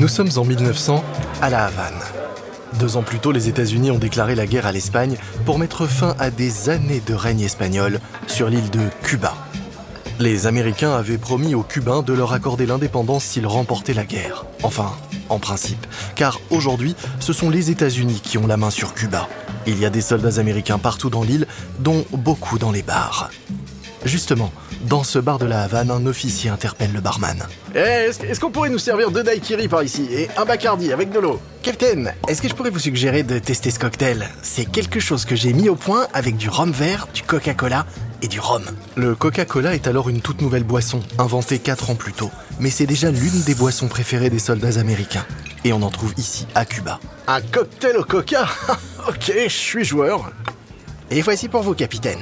Nous 0.00 0.08
sommes 0.08 0.30
en 0.36 0.46
1900 0.46 1.04
à 1.42 1.50
La 1.50 1.66
Havane. 1.66 2.00
Deux 2.78 2.96
ans 2.96 3.02
plus 3.02 3.18
tôt, 3.18 3.32
les 3.32 3.50
États-Unis 3.50 3.90
ont 3.90 3.98
déclaré 3.98 4.34
la 4.34 4.46
guerre 4.46 4.64
à 4.64 4.72
l'Espagne 4.72 5.18
pour 5.44 5.58
mettre 5.58 5.86
fin 5.86 6.16
à 6.18 6.30
des 6.30 6.70
années 6.70 7.02
de 7.06 7.12
règne 7.12 7.42
espagnol 7.42 8.00
sur 8.26 8.48
l'île 8.48 8.70
de 8.70 8.80
Cuba. 9.02 9.34
Les 10.18 10.46
Américains 10.46 10.94
avaient 10.94 11.18
promis 11.18 11.54
aux 11.54 11.62
Cubains 11.62 12.00
de 12.00 12.14
leur 12.14 12.32
accorder 12.32 12.64
l'indépendance 12.64 13.24
s'ils 13.24 13.46
remportaient 13.46 13.92
la 13.92 14.06
guerre. 14.06 14.46
Enfin, 14.62 14.90
en 15.28 15.38
principe. 15.38 15.86
Car 16.14 16.40
aujourd'hui, 16.48 16.96
ce 17.18 17.34
sont 17.34 17.50
les 17.50 17.70
États-Unis 17.70 18.22
qui 18.24 18.38
ont 18.38 18.46
la 18.46 18.56
main 18.56 18.70
sur 18.70 18.94
Cuba. 18.94 19.28
Il 19.66 19.78
y 19.78 19.84
a 19.84 19.90
des 19.90 20.00
soldats 20.00 20.40
américains 20.40 20.78
partout 20.78 21.10
dans 21.10 21.24
l'île, 21.24 21.46
dont 21.78 22.06
beaucoup 22.12 22.58
dans 22.58 22.72
les 22.72 22.82
bars. 22.82 23.28
Justement, 24.06 24.50
dans 24.82 25.04
ce 25.04 25.18
bar 25.18 25.38
de 25.38 25.46
la 25.46 25.62
Havane, 25.62 25.90
un 25.90 26.06
officier 26.06 26.50
interpelle 26.50 26.92
le 26.92 27.00
barman. 27.00 27.46
Eh, 27.74 27.78
est-ce 27.78 28.40
qu'on 28.40 28.50
pourrait 28.50 28.70
nous 28.70 28.78
servir 28.78 29.10
deux 29.10 29.22
daiquiris 29.22 29.68
par 29.68 29.82
ici 29.82 30.06
et 30.10 30.28
un 30.36 30.44
bacardi 30.44 30.92
avec 30.92 31.10
de 31.10 31.18
l'eau? 31.18 31.40
Captain, 31.62 32.12
est-ce 32.28 32.40
que 32.40 32.48
je 32.48 32.54
pourrais 32.54 32.70
vous 32.70 32.78
suggérer 32.78 33.22
de 33.22 33.38
tester 33.38 33.70
ce 33.70 33.78
cocktail? 33.78 34.28
C'est 34.42 34.64
quelque 34.64 35.00
chose 35.00 35.24
que 35.24 35.36
j'ai 35.36 35.52
mis 35.52 35.68
au 35.68 35.76
point 35.76 36.06
avec 36.14 36.36
du 36.36 36.48
rhum 36.48 36.72
vert, 36.72 37.08
du 37.12 37.22
Coca-Cola 37.22 37.86
et 38.22 38.28
du 38.28 38.40
rhum. 38.40 38.64
Le 38.96 39.14
Coca-Cola 39.14 39.74
est 39.74 39.86
alors 39.86 40.08
une 40.08 40.20
toute 40.20 40.40
nouvelle 40.40 40.64
boisson, 40.64 41.00
inventée 41.18 41.58
4 41.58 41.90
ans 41.90 41.94
plus 41.94 42.12
tôt, 42.12 42.30
mais 42.58 42.70
c'est 42.70 42.86
déjà 42.86 43.10
l'une 43.10 43.42
des 43.42 43.54
boissons 43.54 43.88
préférées 43.88 44.30
des 44.30 44.38
soldats 44.38 44.78
américains. 44.80 45.24
Et 45.64 45.72
on 45.72 45.82
en 45.82 45.90
trouve 45.90 46.14
ici, 46.16 46.46
à 46.54 46.64
Cuba. 46.64 46.98
Un 47.26 47.40
cocktail 47.42 47.96
au 47.96 48.04
coca? 48.04 48.46
Ok, 49.08 49.32
je 49.44 49.48
suis 49.48 49.84
joueur. 49.84 50.30
Et 51.10 51.22
voici 51.22 51.48
pour 51.48 51.62
vous, 51.62 51.74
capitaine. 51.74 52.20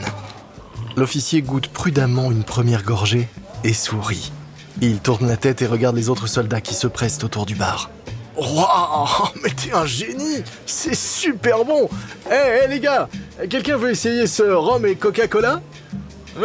L'officier 0.99 1.43
goûte 1.43 1.69
prudemment 1.69 2.33
une 2.33 2.43
première 2.43 2.83
gorgée 2.83 3.29
et 3.63 3.73
sourit. 3.73 4.33
Il 4.81 4.99
tourne 4.99 5.29
la 5.29 5.37
tête 5.37 5.63
et 5.63 5.67
regarde 5.67 5.95
les 5.95 6.09
autres 6.09 6.27
soldats 6.27 6.61
qui 6.61 6.75
se 6.75 6.89
pressent 6.89 7.23
autour 7.23 7.47
du 7.47 7.55
bar. 7.55 7.89
Waouh, 8.37 9.29
mais 9.45 9.51
t'es 9.51 9.73
un 9.73 9.87
génie 9.87 10.43
C'est 10.67 10.97
super 10.97 11.65
bon 11.65 11.89
Eh, 12.29 12.67
les 12.67 12.81
gars, 12.81 13.09
quelqu'un 13.49 13.77
veut 13.77 13.91
essayer 13.91 14.27
ce 14.27 14.43
rhum 14.43 14.85
et 14.87 14.97
Coca-Cola? 14.97 15.61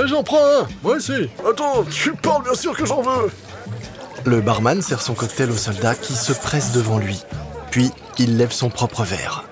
J'en 0.06 0.22
prends 0.22 0.38
un, 0.38 0.68
moi 0.84 0.98
aussi. 0.98 1.31
Attends, 1.50 1.84
tu 1.90 2.14
parles 2.14 2.44
bien 2.44 2.54
sûr 2.54 2.78
que 2.78 2.86
j'en 2.86 3.02
veux. 3.02 3.31
Le 4.24 4.40
barman 4.40 4.84
sert 4.84 5.02
son 5.02 5.16
cocktail 5.16 5.50
au 5.50 5.58
soldat 5.58 5.96
qui 5.96 6.14
se 6.14 6.31
presse 6.31 6.74
devant 6.74 7.00
lui. 7.00 7.24
Puis, 7.72 7.90
il 8.20 8.38
lève 8.38 8.52
son 8.52 8.70
propre 8.70 9.02
verre. 9.04 9.46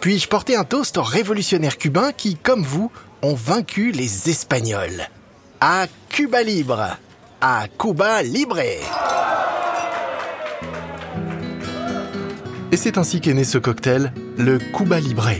Puis-je 0.00 0.26
porter 0.26 0.56
un 0.56 0.64
toast 0.64 0.96
aux 0.96 1.02
révolutionnaires 1.02 1.76
cubains 1.76 2.12
qui, 2.12 2.36
comme 2.36 2.62
vous, 2.62 2.90
ont 3.22 3.34
vaincu 3.34 3.92
les 3.92 4.30
Espagnols. 4.30 5.08
À 5.60 5.86
Cuba 6.08 6.42
libre. 6.42 6.96
À 7.40 7.66
Cuba 7.78 8.22
libre. 8.22 8.58
Et 12.70 12.76
c'est 12.76 12.98
ainsi 12.98 13.20
qu'est 13.20 13.34
né 13.34 13.44
ce 13.44 13.56
cocktail, 13.58 14.12
le 14.36 14.58
Cuba 14.58 15.00
Libre. 15.00 15.30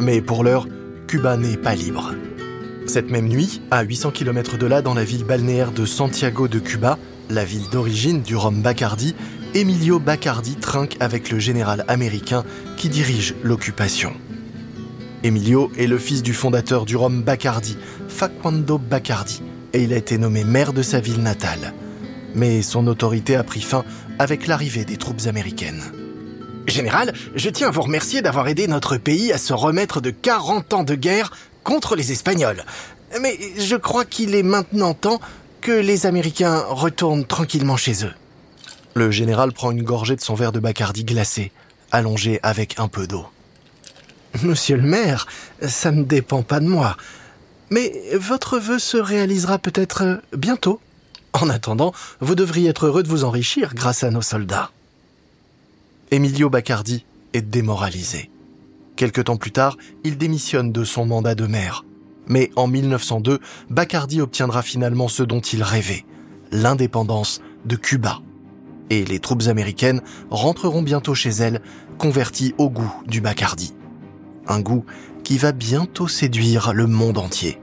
Mais 0.00 0.20
pour 0.20 0.42
l'heure, 0.42 0.66
Cuba 1.06 1.36
n'est 1.36 1.56
pas 1.56 1.76
libre. 1.76 2.12
Cette 2.86 3.08
même 3.08 3.28
nuit, 3.28 3.62
à 3.70 3.82
800 3.82 4.10
km 4.10 4.58
de 4.58 4.66
là, 4.66 4.82
dans 4.82 4.94
la 4.94 5.04
ville 5.04 5.24
balnéaire 5.24 5.70
de 5.70 5.86
Santiago 5.86 6.48
de 6.48 6.58
Cuba, 6.58 6.98
la 7.30 7.44
ville 7.44 7.68
d'origine 7.70 8.22
du 8.22 8.34
rhum 8.34 8.62
Bacardi, 8.62 9.14
Emilio 9.54 10.00
Bacardi 10.00 10.56
trinque 10.56 10.96
avec 10.98 11.30
le 11.30 11.38
général 11.38 11.84
américain 11.86 12.42
qui 12.76 12.88
dirige 12.88 13.36
l'occupation. 13.44 14.12
Emilio 15.24 15.70
est 15.78 15.86
le 15.86 15.98
fils 15.98 16.22
du 16.22 16.34
fondateur 16.34 16.84
du 16.84 16.96
rhum 16.96 17.22
Bacardi, 17.22 17.76
Facundo 18.08 18.76
Bacardi, 18.78 19.40
et 19.72 19.82
il 19.82 19.92
a 19.92 19.96
été 19.96 20.18
nommé 20.18 20.42
maire 20.42 20.72
de 20.72 20.82
sa 20.82 20.98
ville 20.98 21.22
natale. 21.22 21.74
Mais 22.34 22.60
son 22.62 22.88
autorité 22.88 23.36
a 23.36 23.44
pris 23.44 23.60
fin 23.60 23.84
avec 24.18 24.48
l'arrivée 24.48 24.84
des 24.84 24.96
troupes 24.96 25.26
américaines. 25.26 25.84
Général, 26.66 27.12
je 27.36 27.50
tiens 27.50 27.68
à 27.68 27.70
vous 27.70 27.82
remercier 27.82 28.20
d'avoir 28.20 28.48
aidé 28.48 28.66
notre 28.66 28.96
pays 28.96 29.32
à 29.32 29.38
se 29.38 29.52
remettre 29.52 30.00
de 30.00 30.10
40 30.10 30.74
ans 30.74 30.84
de 30.84 30.96
guerre 30.96 31.30
contre 31.62 31.94
les 31.94 32.10
Espagnols. 32.10 32.64
Mais 33.20 33.38
je 33.58 33.76
crois 33.76 34.04
qu'il 34.04 34.34
est 34.34 34.42
maintenant 34.42 34.94
temps 34.94 35.20
que 35.60 35.70
les 35.70 36.06
Américains 36.06 36.64
retournent 36.68 37.26
tranquillement 37.26 37.76
chez 37.76 38.04
eux. 38.04 38.12
Le 38.94 39.12
général 39.12 39.52
prend 39.52 39.70
une 39.70 39.84
gorgée 39.84 40.16
de 40.16 40.20
son 40.20 40.34
verre 40.34 40.52
de 40.52 40.58
Bacardi 40.58 41.04
glacé, 41.04 41.52
allongé 41.92 42.40
avec 42.42 42.80
un 42.80 42.88
peu 42.88 43.06
d'eau. 43.06 43.26
Monsieur 44.42 44.76
le 44.76 44.82
maire, 44.82 45.26
ça 45.60 45.90
ne 45.90 46.04
dépend 46.04 46.42
pas 46.42 46.60
de 46.60 46.66
moi. 46.66 46.96
Mais 47.70 47.92
votre 48.14 48.58
vœu 48.58 48.78
se 48.78 48.96
réalisera 48.96 49.58
peut-être 49.58 50.20
bientôt. 50.36 50.80
En 51.32 51.48
attendant, 51.48 51.92
vous 52.20 52.34
devriez 52.34 52.68
être 52.68 52.86
heureux 52.86 53.02
de 53.02 53.08
vous 53.08 53.24
enrichir 53.24 53.74
grâce 53.74 54.04
à 54.04 54.10
nos 54.10 54.22
soldats. 54.22 54.70
Emilio 56.10 56.50
Bacardi 56.50 57.04
est 57.32 57.42
démoralisé. 57.42 58.30
Quelque 58.96 59.22
temps 59.22 59.38
plus 59.38 59.52
tard, 59.52 59.78
il 60.04 60.18
démissionne 60.18 60.72
de 60.72 60.84
son 60.84 61.06
mandat 61.06 61.34
de 61.34 61.46
maire. 61.46 61.84
Mais 62.26 62.50
en 62.56 62.66
1902, 62.66 63.40
Bacardi 63.70 64.20
obtiendra 64.20 64.62
finalement 64.62 65.08
ce 65.08 65.22
dont 65.22 65.40
il 65.40 65.62
rêvait, 65.62 66.04
l'indépendance 66.50 67.40
de 67.64 67.76
Cuba. 67.76 68.20
Et 68.90 69.04
les 69.04 69.20
troupes 69.20 69.46
américaines 69.46 70.02
rentreront 70.30 70.82
bientôt 70.82 71.14
chez 71.14 71.30
elles, 71.30 71.62
converties 71.96 72.54
au 72.58 72.68
goût 72.68 72.92
du 73.06 73.22
Bacardi 73.22 73.74
un 74.48 74.60
goût 74.60 74.84
qui 75.24 75.38
va 75.38 75.52
bientôt 75.52 76.08
séduire 76.08 76.72
le 76.72 76.86
monde 76.86 77.18
entier. 77.18 77.60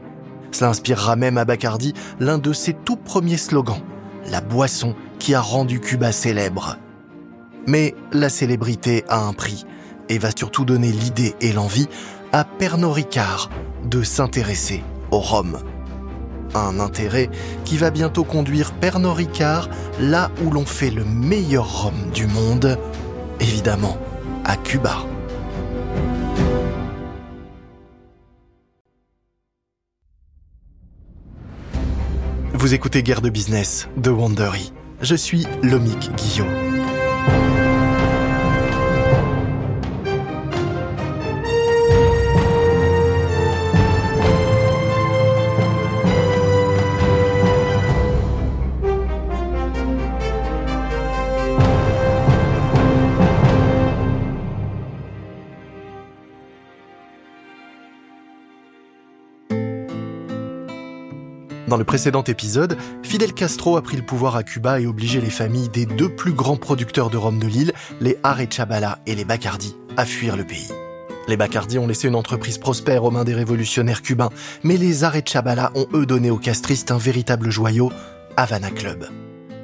Cela 0.51 0.71
inspirera 0.71 1.15
même 1.15 1.37
à 1.37 1.45
Bacardi 1.45 1.93
l'un 2.19 2.37
de 2.37 2.53
ses 2.53 2.73
tout 2.73 2.95
premiers 2.95 3.37
slogans, 3.37 3.81
la 4.29 4.41
boisson 4.41 4.95
qui 5.19 5.33
a 5.33 5.41
rendu 5.41 5.79
Cuba 5.79 6.11
célèbre. 6.11 6.77
Mais 7.67 7.95
la 8.11 8.29
célébrité 8.29 9.03
a 9.09 9.19
un 9.19 9.33
prix 9.33 9.65
et 10.07 10.17
va 10.17 10.31
surtout 10.35 10.65
donner 10.65 10.91
l'idée 10.91 11.35
et 11.41 11.53
l'envie 11.53 11.87
à 12.31 12.43
Pernod 12.43 12.93
Ricard 12.93 13.49
de 13.85 14.01
s'intéresser 14.01 14.83
au 15.11 15.19
rhum. 15.19 15.59
Un 16.55 16.79
intérêt 16.79 17.29
qui 17.63 17.77
va 17.77 17.91
bientôt 17.91 18.23
conduire 18.23 18.71
Pernod 18.71 19.15
Ricard 19.15 19.69
là 19.99 20.31
où 20.43 20.49
l'on 20.49 20.65
fait 20.65 20.89
le 20.89 21.03
meilleur 21.05 21.83
rhum 21.83 22.11
du 22.11 22.25
monde, 22.25 22.79
évidemment 23.39 23.97
à 24.45 24.55
Cuba. 24.57 24.97
Vous 32.59 32.73
écoutez 32.73 33.03
Guerre 33.03 33.21
de 33.21 33.29
business 33.29 33.87
de 33.95 34.09
Wandery. 34.09 34.73
Je 35.01 35.15
suis 35.15 35.47
Lomik 35.63 36.13
Guillaume. 36.17 36.49
Dans 61.69 61.77
le 61.77 61.83
précédent 61.83 62.23
épisode, 62.23 62.77
Fidel 63.03 63.31
Castro 63.31 63.77
a 63.77 63.83
pris 63.83 63.95
le 63.95 64.01
pouvoir 64.01 64.35
à 64.35 64.41
Cuba 64.41 64.81
et 64.81 64.87
obligé 64.87 65.21
les 65.21 65.29
familles 65.29 65.69
des 65.69 65.85
deux 65.85 66.09
plus 66.09 66.33
grands 66.33 66.55
producteurs 66.55 67.11
de 67.11 67.17
rhum 67.17 67.37
de 67.37 67.45
l'île, 67.45 67.73
les 68.01 68.17
Arechabala 68.23 68.97
et 69.05 69.13
les 69.13 69.23
Bacardi, 69.23 69.75
à 69.95 70.07
fuir 70.07 70.35
le 70.35 70.43
pays. 70.43 70.71
Les 71.27 71.37
Bacardi 71.37 71.77
ont 71.77 71.85
laissé 71.85 72.07
une 72.07 72.15
entreprise 72.15 72.57
prospère 72.57 73.03
aux 73.03 73.11
mains 73.11 73.23
des 73.23 73.35
révolutionnaires 73.35 74.01
cubains, 74.01 74.31
mais 74.63 74.77
les 74.77 75.03
Arechabala 75.03 75.71
ont 75.75 75.85
eux 75.93 76.07
donné 76.07 76.31
aux 76.31 76.39
castristes 76.39 76.89
un 76.89 76.97
véritable 76.97 77.51
joyau, 77.51 77.91
Havana 78.35 78.71
Club. 78.71 79.05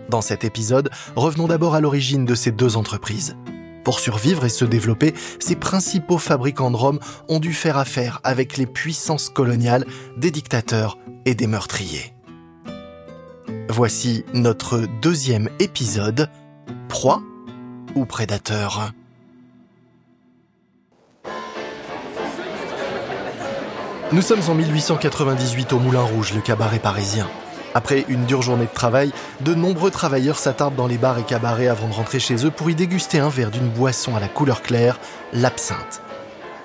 Dans 0.08 0.22
cet 0.22 0.44
épisode, 0.44 0.92
revenons 1.16 1.48
d'abord 1.48 1.74
à 1.74 1.82
l'origine 1.82 2.26
de 2.26 2.36
ces 2.36 2.52
deux 2.52 2.78
entreprises. 2.78 3.36
Pour 3.84 4.00
survivre 4.00 4.46
et 4.46 4.50
se 4.50 4.66
développer, 4.66 5.16
ces 5.40 5.56
principaux 5.56 6.20
fabricants 6.20 6.70
de 6.70 6.76
rhum 6.76 7.00
ont 7.30 7.40
dû 7.40 7.52
faire 7.52 7.80
affaire 7.80 8.20
avec 8.24 8.58
les 8.58 8.68
puissances 8.68 9.30
coloniales, 9.30 9.86
des 10.18 10.30
dictateurs 10.30 11.00
et 11.26 11.36
des 11.36 11.48
meurtriers. 11.48 12.14
Voici 13.70 14.24
notre 14.34 14.86
deuxième 15.02 15.50
épisode, 15.60 16.30
Proie 16.88 17.22
ou 17.96 18.06
Prédateur. 18.06 18.92
Nous 24.12 24.22
sommes 24.22 24.42
en 24.48 24.54
1898 24.54 25.74
au 25.74 25.80
Moulin 25.80 26.04
Rouge, 26.04 26.34
le 26.34 26.42
cabaret 26.42 26.80
parisien. 26.80 27.28
Après 27.74 28.06
une 28.08 28.26
dure 28.26 28.42
journée 28.42 28.68
de 28.68 28.74
travail, 28.74 29.12
de 29.42 29.54
nombreux 29.54 29.92
travailleurs 29.92 30.38
s'attardent 30.38 30.76
dans 30.76 30.88
les 30.88 30.98
bars 30.98 31.20
et 31.20 31.24
cabarets 31.24 31.68
avant 31.68 31.90
de 31.90 31.94
rentrer 31.94 32.20
chez 32.20 32.46
eux 32.46 32.52
pour 32.52 32.70
y 32.70 32.76
déguster 32.76 33.20
un 33.20 33.28
verre 33.28 33.52
d'une 33.52 33.68
boisson 33.68 34.16
à 34.16 34.22
la 34.22 34.30
couleur 34.30 34.62
claire, 34.62 35.00
l'absinthe. 35.34 36.02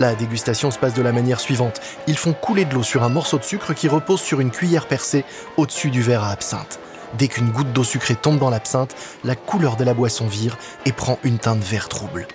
La 0.00 0.14
dégustation 0.14 0.70
se 0.70 0.78
passe 0.78 0.94
de 0.94 1.02
la 1.02 1.12
manière 1.12 1.40
suivante. 1.40 1.78
Ils 2.06 2.16
font 2.16 2.32
couler 2.32 2.64
de 2.64 2.72
l'eau 2.72 2.82
sur 2.82 3.02
un 3.02 3.10
morceau 3.10 3.36
de 3.36 3.44
sucre 3.44 3.74
qui 3.74 3.86
repose 3.86 4.22
sur 4.22 4.40
une 4.40 4.50
cuillère 4.50 4.88
percée 4.88 5.26
au-dessus 5.58 5.90
du 5.90 6.00
verre 6.00 6.24
à 6.24 6.30
absinthe. 6.30 6.80
Dès 7.18 7.28
qu'une 7.28 7.50
goutte 7.50 7.74
d'eau 7.74 7.84
sucrée 7.84 8.14
tombe 8.14 8.38
dans 8.38 8.48
l'absinthe, 8.48 8.96
la 9.24 9.36
couleur 9.36 9.76
de 9.76 9.84
la 9.84 9.92
boisson 9.92 10.26
vire 10.26 10.56
et 10.86 10.92
prend 10.92 11.18
une 11.22 11.38
teinte 11.38 11.62
vert 11.62 11.90
trouble. 11.90 12.26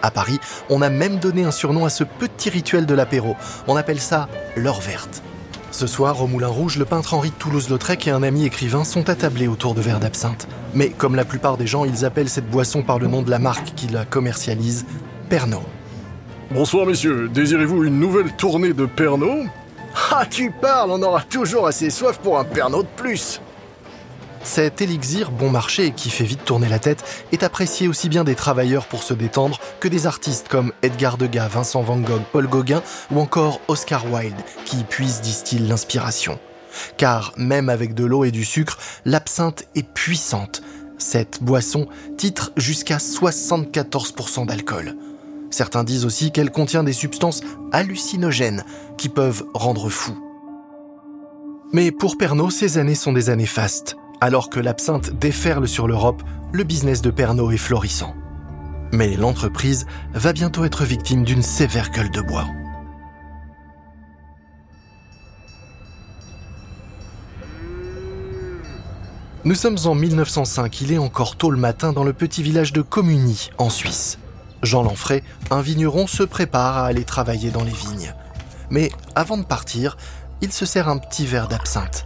À 0.00 0.12
Paris, 0.12 0.38
on 0.70 0.80
a 0.80 0.90
même 0.90 1.18
donné 1.18 1.42
un 1.42 1.50
surnom 1.50 1.84
à 1.84 1.90
ce 1.90 2.04
petit 2.04 2.50
rituel 2.50 2.86
de 2.86 2.94
l'apéro. 2.94 3.34
On 3.66 3.74
appelle 3.74 4.00
ça 4.00 4.28
l'heure 4.54 4.80
verte. 4.80 5.24
Ce 5.72 5.88
soir, 5.88 6.22
au 6.22 6.28
Moulin 6.28 6.46
Rouge, 6.46 6.76
le 6.76 6.84
peintre 6.84 7.14
Henri 7.14 7.30
de 7.30 7.34
Toulouse-Lautrec 7.34 8.06
et 8.06 8.12
un 8.12 8.22
ami 8.22 8.44
écrivain 8.44 8.84
sont 8.84 9.10
attablés 9.10 9.48
autour 9.48 9.74
de 9.74 9.80
verres 9.80 9.98
d'absinthe. 9.98 10.46
Mais 10.72 10.90
comme 10.90 11.16
la 11.16 11.24
plupart 11.24 11.56
des 11.56 11.66
gens, 11.66 11.84
ils 11.84 12.04
appellent 12.04 12.28
cette 12.28 12.48
boisson 12.48 12.84
par 12.84 13.00
le 13.00 13.08
nom 13.08 13.22
de 13.22 13.30
la 13.30 13.40
marque 13.40 13.74
qui 13.74 13.88
la 13.88 14.04
commercialise, 14.04 14.86
Pernod. 15.28 15.62
Bonsoir 16.50 16.86
messieurs, 16.86 17.28
désirez-vous 17.28 17.84
une 17.84 18.00
nouvelle 18.00 18.32
tournée 18.32 18.72
de 18.72 18.86
Pernod 18.86 19.48
Ah, 20.10 20.24
tu 20.24 20.50
parles, 20.50 20.90
on 20.90 21.02
aura 21.02 21.20
toujours 21.20 21.66
assez 21.66 21.90
soif 21.90 22.18
pour 22.20 22.38
un 22.38 22.44
Pernod 22.44 22.86
de 22.86 23.02
plus 23.02 23.40
cet 24.44 24.80
élixir 24.80 25.30
bon 25.30 25.50
marché 25.50 25.90
qui 25.90 26.08
fait 26.08 26.24
vite 26.24 26.44
tourner 26.44 26.68
la 26.68 26.78
tête 26.78 27.04
est 27.32 27.42
apprécié 27.42 27.86
aussi 27.86 28.08
bien 28.08 28.24
des 28.24 28.36
travailleurs 28.36 28.86
pour 28.86 29.02
se 29.02 29.12
détendre 29.12 29.60
que 29.78 29.88
des 29.88 30.06
artistes 30.06 30.48
comme 30.48 30.72
Edgar 30.80 31.18
Degas, 31.18 31.48
Vincent 31.48 31.82
Van 31.82 31.98
Gogh, 31.98 32.22
Paul 32.32 32.46
Gauguin 32.46 32.82
ou 33.10 33.20
encore 33.20 33.60
Oscar 33.68 34.10
Wilde 34.10 34.40
qui 34.64 34.84
puise, 34.84 35.20
disent-ils, 35.20 35.68
l'inspiration. 35.68 36.38
Car 36.96 37.34
même 37.36 37.68
avec 37.68 37.94
de 37.94 38.04
l'eau 38.04 38.24
et 38.24 38.30
du 38.30 38.44
sucre, 38.44 38.78
l'absinthe 39.04 39.64
est 39.74 39.86
puissante. 39.86 40.62
Cette 40.96 41.42
boisson 41.42 41.88
titre 42.16 42.52
jusqu'à 42.56 42.96
74% 42.96 44.46
d'alcool. 44.46 44.94
Certains 45.50 45.84
disent 45.84 46.04
aussi 46.04 46.30
qu'elle 46.30 46.50
contient 46.50 46.84
des 46.84 46.92
substances 46.92 47.40
hallucinogènes 47.72 48.64
qui 48.96 49.08
peuvent 49.08 49.44
rendre 49.54 49.88
fou. 49.88 50.16
Mais 51.72 51.90
pour 51.90 52.16
Pernod, 52.16 52.50
ces 52.50 52.78
années 52.78 52.94
sont 52.94 53.12
des 53.12 53.30
années 53.30 53.46
fastes. 53.46 53.96
Alors 54.20 54.50
que 54.50 54.60
l'absinthe 54.60 55.10
déferle 55.18 55.68
sur 55.68 55.86
l'Europe, 55.86 56.22
le 56.52 56.64
business 56.64 57.02
de 57.02 57.10
Pernod 57.10 57.52
est 57.52 57.58
florissant. 57.58 58.14
Mais 58.92 59.16
l'entreprise 59.16 59.86
va 60.14 60.32
bientôt 60.32 60.64
être 60.64 60.84
victime 60.84 61.24
d'une 61.24 61.42
sévère 61.42 61.90
gueule 61.90 62.10
de 62.10 62.22
bois. 62.22 62.46
Nous 69.44 69.54
sommes 69.54 69.78
en 69.84 69.94
1905, 69.94 70.80
il 70.80 70.92
est 70.92 70.98
encore 70.98 71.36
tôt 71.36 71.50
le 71.50 71.58
matin 71.58 71.92
dans 71.92 72.04
le 72.04 72.12
petit 72.12 72.42
village 72.42 72.72
de 72.72 72.82
Communy, 72.82 73.50
en 73.58 73.70
Suisse. 73.70 74.18
Jean 74.62 74.82
Lanfray, 74.82 75.22
un 75.50 75.60
vigneron, 75.60 76.06
se 76.06 76.22
prépare 76.22 76.78
à 76.78 76.86
aller 76.86 77.04
travailler 77.04 77.50
dans 77.50 77.64
les 77.64 77.72
vignes. 77.72 78.14
Mais 78.70 78.90
avant 79.14 79.38
de 79.38 79.44
partir, 79.44 79.96
il 80.40 80.52
se 80.52 80.66
sert 80.66 80.88
un 80.88 80.98
petit 80.98 81.26
verre 81.26 81.48
d'absinthe. 81.48 82.04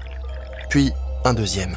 Puis 0.71 0.93
un 1.25 1.35
deuxième. 1.35 1.75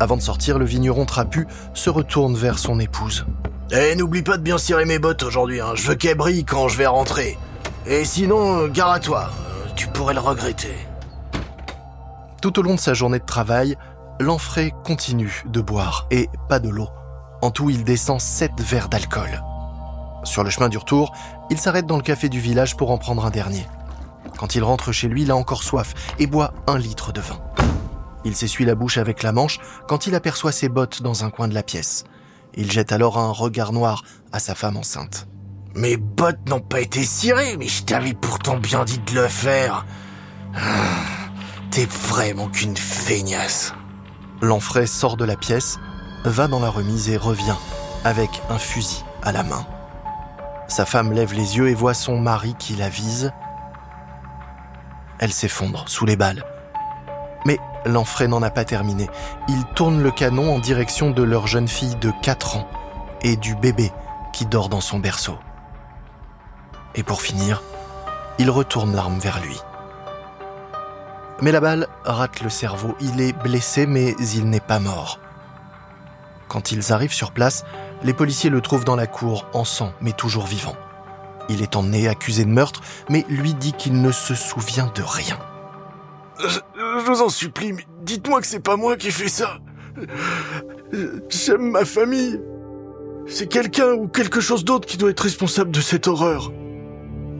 Avant 0.00 0.16
de 0.16 0.22
sortir, 0.22 0.58
le 0.58 0.64
vigneron 0.64 1.06
trapu 1.06 1.46
se 1.74 1.90
retourne 1.90 2.36
vers 2.36 2.58
son 2.58 2.78
épouse. 2.78 3.26
Eh, 3.70 3.94
n'oublie 3.96 4.22
pas 4.22 4.36
de 4.36 4.42
bien 4.42 4.56
cirer 4.56 4.84
mes 4.84 4.98
bottes 4.98 5.22
aujourd'hui, 5.22 5.60
hein. 5.60 5.72
je 5.74 5.88
veux 5.88 5.94
qu'elles 5.94 6.16
brillent 6.16 6.44
quand 6.44 6.68
je 6.68 6.78
vais 6.78 6.86
rentrer. 6.86 7.36
Et 7.86 8.04
sinon, 8.04 8.62
euh, 8.62 8.68
gare 8.68 8.92
à 8.92 9.00
toi, 9.00 9.30
euh, 9.30 9.68
tu 9.76 9.88
pourrais 9.88 10.14
le 10.14 10.20
regretter. 10.20 10.74
Tout 12.40 12.58
au 12.58 12.62
long 12.62 12.74
de 12.74 12.80
sa 12.80 12.94
journée 12.94 13.18
de 13.18 13.24
travail, 13.26 13.76
Lanfray 14.20 14.72
continue 14.84 15.42
de 15.46 15.60
boire, 15.60 16.06
et 16.10 16.28
pas 16.48 16.60
de 16.60 16.68
l'eau. 16.68 16.88
En 17.42 17.50
tout, 17.50 17.68
il 17.68 17.84
descend 17.84 18.20
7 18.20 18.52
verres 18.58 18.88
d'alcool. 18.88 19.42
Sur 20.28 20.44
le 20.44 20.50
chemin 20.50 20.68
du 20.68 20.76
retour, 20.76 21.12
il 21.48 21.58
s'arrête 21.58 21.86
dans 21.86 21.96
le 21.96 22.02
café 22.02 22.28
du 22.28 22.38
village 22.38 22.76
pour 22.76 22.90
en 22.90 22.98
prendre 22.98 23.24
un 23.24 23.30
dernier. 23.30 23.66
Quand 24.36 24.54
il 24.54 24.62
rentre 24.62 24.92
chez 24.92 25.08
lui, 25.08 25.22
il 25.22 25.30
a 25.30 25.36
encore 25.36 25.62
soif 25.62 25.94
et 26.18 26.26
boit 26.26 26.52
un 26.66 26.76
litre 26.76 27.12
de 27.12 27.22
vin. 27.22 27.40
Il 28.26 28.36
s'essuie 28.36 28.66
la 28.66 28.74
bouche 28.74 28.98
avec 28.98 29.22
la 29.22 29.32
manche 29.32 29.58
quand 29.88 30.06
il 30.06 30.14
aperçoit 30.14 30.52
ses 30.52 30.68
bottes 30.68 31.00
dans 31.00 31.24
un 31.24 31.30
coin 31.30 31.48
de 31.48 31.54
la 31.54 31.62
pièce. 31.62 32.04
Il 32.54 32.70
jette 32.70 32.92
alors 32.92 33.18
un 33.18 33.30
regard 33.30 33.72
noir 33.72 34.04
à 34.30 34.38
sa 34.38 34.54
femme 34.54 34.76
enceinte. 34.76 35.26
Mes 35.74 35.96
bottes 35.96 36.46
n'ont 36.46 36.60
pas 36.60 36.82
été 36.82 37.04
cirées, 37.04 37.56
mais 37.56 37.68
je 37.68 37.84
t'avais 37.84 38.12
pourtant 38.12 38.58
bien 38.58 38.84
dit 38.84 38.98
de 38.98 39.14
le 39.14 39.28
faire. 39.28 39.86
Ah, 40.54 40.60
t'es 41.70 41.86
vraiment 41.86 42.48
qu'une 42.48 42.76
feignasse. 42.76 43.72
L'enfray 44.42 44.86
sort 44.86 45.16
de 45.16 45.24
la 45.24 45.36
pièce, 45.36 45.78
va 46.24 46.48
dans 46.48 46.60
la 46.60 46.68
remise 46.68 47.08
et 47.08 47.16
revient 47.16 47.56
avec 48.04 48.28
un 48.50 48.58
fusil 48.58 49.04
à 49.22 49.32
la 49.32 49.42
main. 49.42 49.66
Sa 50.68 50.84
femme 50.84 51.12
lève 51.12 51.32
les 51.32 51.56
yeux 51.56 51.68
et 51.68 51.74
voit 51.74 51.94
son 51.94 52.18
mari 52.18 52.54
qui 52.58 52.76
la 52.76 52.90
vise. 52.90 53.32
Elle 55.18 55.32
s'effondre 55.32 55.88
sous 55.88 56.04
les 56.04 56.16
balles. 56.16 56.44
Mais 57.46 57.58
Lanfray 57.86 58.28
n'en 58.28 58.42
a 58.42 58.50
pas 58.50 58.64
terminé. 58.64 59.08
Il 59.48 59.64
tourne 59.74 60.02
le 60.02 60.10
canon 60.10 60.54
en 60.54 60.58
direction 60.58 61.10
de 61.10 61.22
leur 61.22 61.46
jeune 61.46 61.68
fille 61.68 61.96
de 61.96 62.12
4 62.22 62.56
ans 62.58 62.68
et 63.22 63.36
du 63.36 63.54
bébé 63.54 63.90
qui 64.32 64.44
dort 64.44 64.68
dans 64.68 64.82
son 64.82 64.98
berceau. 64.98 65.38
Et 66.94 67.02
pour 67.02 67.22
finir, 67.22 67.62
il 68.38 68.50
retourne 68.50 68.94
l'arme 68.94 69.18
vers 69.18 69.40
lui. 69.40 69.58
Mais 71.40 71.52
la 71.52 71.60
balle 71.60 71.86
rate 72.04 72.40
le 72.42 72.50
cerveau. 72.50 72.94
Il 73.00 73.20
est 73.20 73.32
blessé, 73.32 73.86
mais 73.86 74.14
il 74.18 74.50
n'est 74.50 74.60
pas 74.60 74.80
mort. 74.80 75.18
Quand 76.48 76.72
ils 76.72 76.92
arrivent 76.92 77.12
sur 77.12 77.32
place, 77.32 77.64
les 78.02 78.12
policiers 78.12 78.50
le 78.50 78.60
trouvent 78.60 78.84
dans 78.84 78.96
la 78.96 79.06
cour, 79.06 79.46
en 79.52 79.64
sang, 79.64 79.92
mais 80.00 80.12
toujours 80.12 80.46
vivant. 80.46 80.76
Il 81.48 81.62
est 81.62 81.76
emmené 81.76 82.08
accusé 82.08 82.44
de 82.44 82.50
meurtre, 82.50 82.82
mais 83.08 83.24
lui 83.28 83.54
dit 83.54 83.72
qu'il 83.72 84.00
ne 84.00 84.12
se 84.12 84.34
souvient 84.34 84.90
de 84.94 85.02
rien. 85.02 85.38
Je 86.40 87.04
vous 87.06 87.22
en 87.22 87.28
supplie, 87.28 87.72
mais 87.72 87.86
dites-moi 88.02 88.40
que 88.40 88.46
c'est 88.46 88.60
pas 88.60 88.76
moi 88.76 88.96
qui 88.96 89.08
ai 89.08 89.10
fait 89.10 89.28
ça. 89.28 89.58
J'aime 91.28 91.70
ma 91.70 91.84
famille. 91.84 92.40
C'est 93.26 93.48
quelqu'un 93.48 93.92
ou 93.92 94.08
quelque 94.08 94.40
chose 94.40 94.64
d'autre 94.64 94.86
qui 94.86 94.96
doit 94.96 95.10
être 95.10 95.20
responsable 95.20 95.70
de 95.70 95.80
cette 95.80 96.06
horreur. 96.06 96.52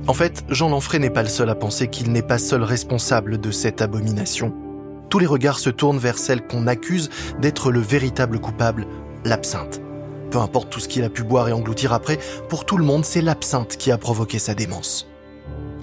En 0.06 0.14
fait, 0.14 0.44
Jean 0.48 0.70
Lanfray 0.70 0.98
n'est 0.98 1.10
pas 1.10 1.22
le 1.22 1.28
seul 1.28 1.50
à 1.50 1.54
penser 1.54 1.88
qu'il 1.88 2.12
n'est 2.12 2.22
pas 2.22 2.38
seul 2.38 2.62
responsable 2.62 3.38
de 3.38 3.50
cette 3.50 3.82
abomination. 3.82 4.54
Tous 5.10 5.18
les 5.18 5.26
regards 5.26 5.58
se 5.58 5.70
tournent 5.70 5.98
vers 5.98 6.18
celle 6.18 6.46
qu'on 6.46 6.66
accuse 6.66 7.10
d'être 7.40 7.70
le 7.70 7.80
véritable 7.80 8.40
coupable, 8.40 8.86
l'absinthe. 9.24 9.80
Peu 10.30 10.38
importe 10.38 10.70
tout 10.70 10.80
ce 10.80 10.88
qu'il 10.88 11.04
a 11.04 11.08
pu 11.08 11.22
boire 11.22 11.48
et 11.48 11.52
engloutir 11.52 11.92
après, 11.92 12.18
pour 12.48 12.66
tout 12.66 12.76
le 12.76 12.84
monde, 12.84 13.04
c'est 13.04 13.22
l'absinthe 13.22 13.76
qui 13.76 13.90
a 13.90 13.98
provoqué 13.98 14.38
sa 14.38 14.54
démence. 14.54 15.08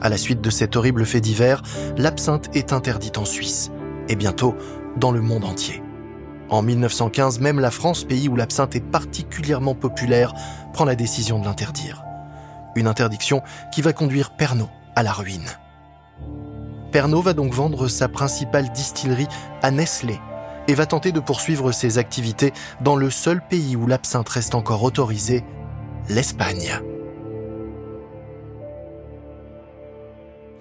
À 0.01 0.09
la 0.09 0.17
suite 0.17 0.41
de 0.41 0.49
cet 0.49 0.75
horrible 0.75 1.05
fait 1.05 1.21
divers, 1.21 1.63
l'absinthe 1.97 2.55
est 2.55 2.73
interdite 2.73 3.17
en 3.17 3.25
Suisse, 3.25 3.71
et 4.07 4.15
bientôt 4.15 4.55
dans 4.97 5.11
le 5.11 5.21
monde 5.21 5.45
entier. 5.45 5.81
En 6.49 6.61
1915, 6.61 7.39
même 7.39 7.59
la 7.59 7.71
France, 7.71 8.03
pays 8.03 8.29
où 8.29 8.35
l'absinthe 8.35 8.75
est 8.75 8.85
particulièrement 8.85 9.73
populaire, 9.73 10.33
prend 10.73 10.85
la 10.85 10.95
décision 10.95 11.39
de 11.39 11.45
l'interdire. 11.45 12.03
Une 12.75 12.87
interdiction 12.87 13.41
qui 13.73 13.81
va 13.81 13.93
conduire 13.93 14.35
Pernod 14.35 14.67
à 14.95 15.01
la 15.01 15.11
ruine. 15.11 15.49
Pernod 16.91 17.23
va 17.23 17.33
donc 17.33 17.51
vendre 17.51 17.87
sa 17.87 18.07
principale 18.07 18.71
distillerie 18.73 19.27
à 19.63 19.71
Nestlé 19.71 20.19
et 20.67 20.73
va 20.73 20.85
tenter 20.85 21.11
de 21.11 21.19
poursuivre 21.19 21.71
ses 21.71 21.97
activités 21.97 22.53
dans 22.81 22.95
le 22.95 23.09
seul 23.09 23.41
pays 23.47 23.75
où 23.75 23.87
l'absinthe 23.87 24.29
reste 24.29 24.55
encore 24.55 24.83
autorisée, 24.83 25.43
l'Espagne. 26.09 26.79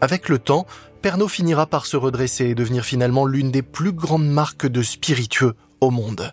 Avec 0.00 0.28
le 0.28 0.38
temps, 0.38 0.66
Pernod 1.00 1.28
finira 1.28 1.66
par 1.66 1.86
se 1.86 1.96
redresser 1.96 2.46
et 2.46 2.54
devenir 2.54 2.84
finalement 2.84 3.26
l'une 3.26 3.50
des 3.50 3.62
plus 3.62 3.92
grandes 3.92 4.28
marques 4.28 4.66
de 4.66 4.82
spiritueux 4.82 5.54
au 5.80 5.90
monde. 5.90 6.32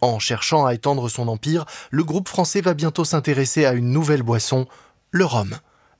En 0.00 0.18
cherchant 0.18 0.66
à 0.66 0.74
étendre 0.74 1.08
son 1.08 1.28
empire, 1.28 1.64
le 1.90 2.04
groupe 2.04 2.28
français 2.28 2.60
va 2.60 2.74
bientôt 2.74 3.04
s'intéresser 3.04 3.64
à 3.64 3.72
une 3.72 3.90
nouvelle 3.90 4.22
boisson, 4.22 4.66
le 5.10 5.24
rhum. 5.24 5.54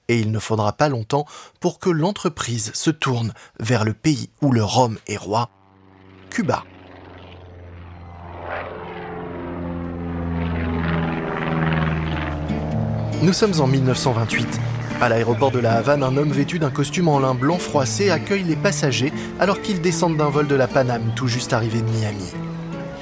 Et 0.09 0.19
il 0.19 0.33
ne 0.33 0.39
faudra 0.39 0.73
pas 0.73 0.89
longtemps 0.89 1.27
pour 1.61 1.79
que 1.79 1.89
l'entreprise 1.89 2.73
se 2.75 2.91
tourne 2.91 3.33
vers 3.61 3.85
le 3.85 3.95
pays 3.95 4.31
où 4.41 4.51
le 4.51 4.65
rhum 4.65 4.99
est 5.07 5.17
roi, 5.17 5.51
Cuba. 6.31 6.65
Nous 13.23 13.33
sommes 13.33 13.61
en 13.61 13.69
1928 13.69 14.61
à 15.01 15.09
l'aéroport 15.09 15.53
de 15.53 15.61
la 15.61 15.75
Havane, 15.75 16.03
un 16.03 16.17
homme 16.17 16.33
vêtu 16.33 16.59
d'un 16.59 16.71
costume 16.71 17.07
en 17.07 17.21
lin 17.21 17.35
blanc 17.35 17.59
froissé 17.59 18.11
accueille 18.11 18.43
les 18.43 18.57
passagers 18.57 19.13
alors 19.39 19.61
qu'ils 19.61 19.81
descendent 19.81 20.17
d'un 20.17 20.29
vol 20.29 20.49
de 20.49 20.57
la 20.57 20.67
Paname 20.67 21.13
tout 21.15 21.29
juste 21.29 21.53
arrivé 21.53 21.83
de 21.83 21.89
Miami. 21.89 22.33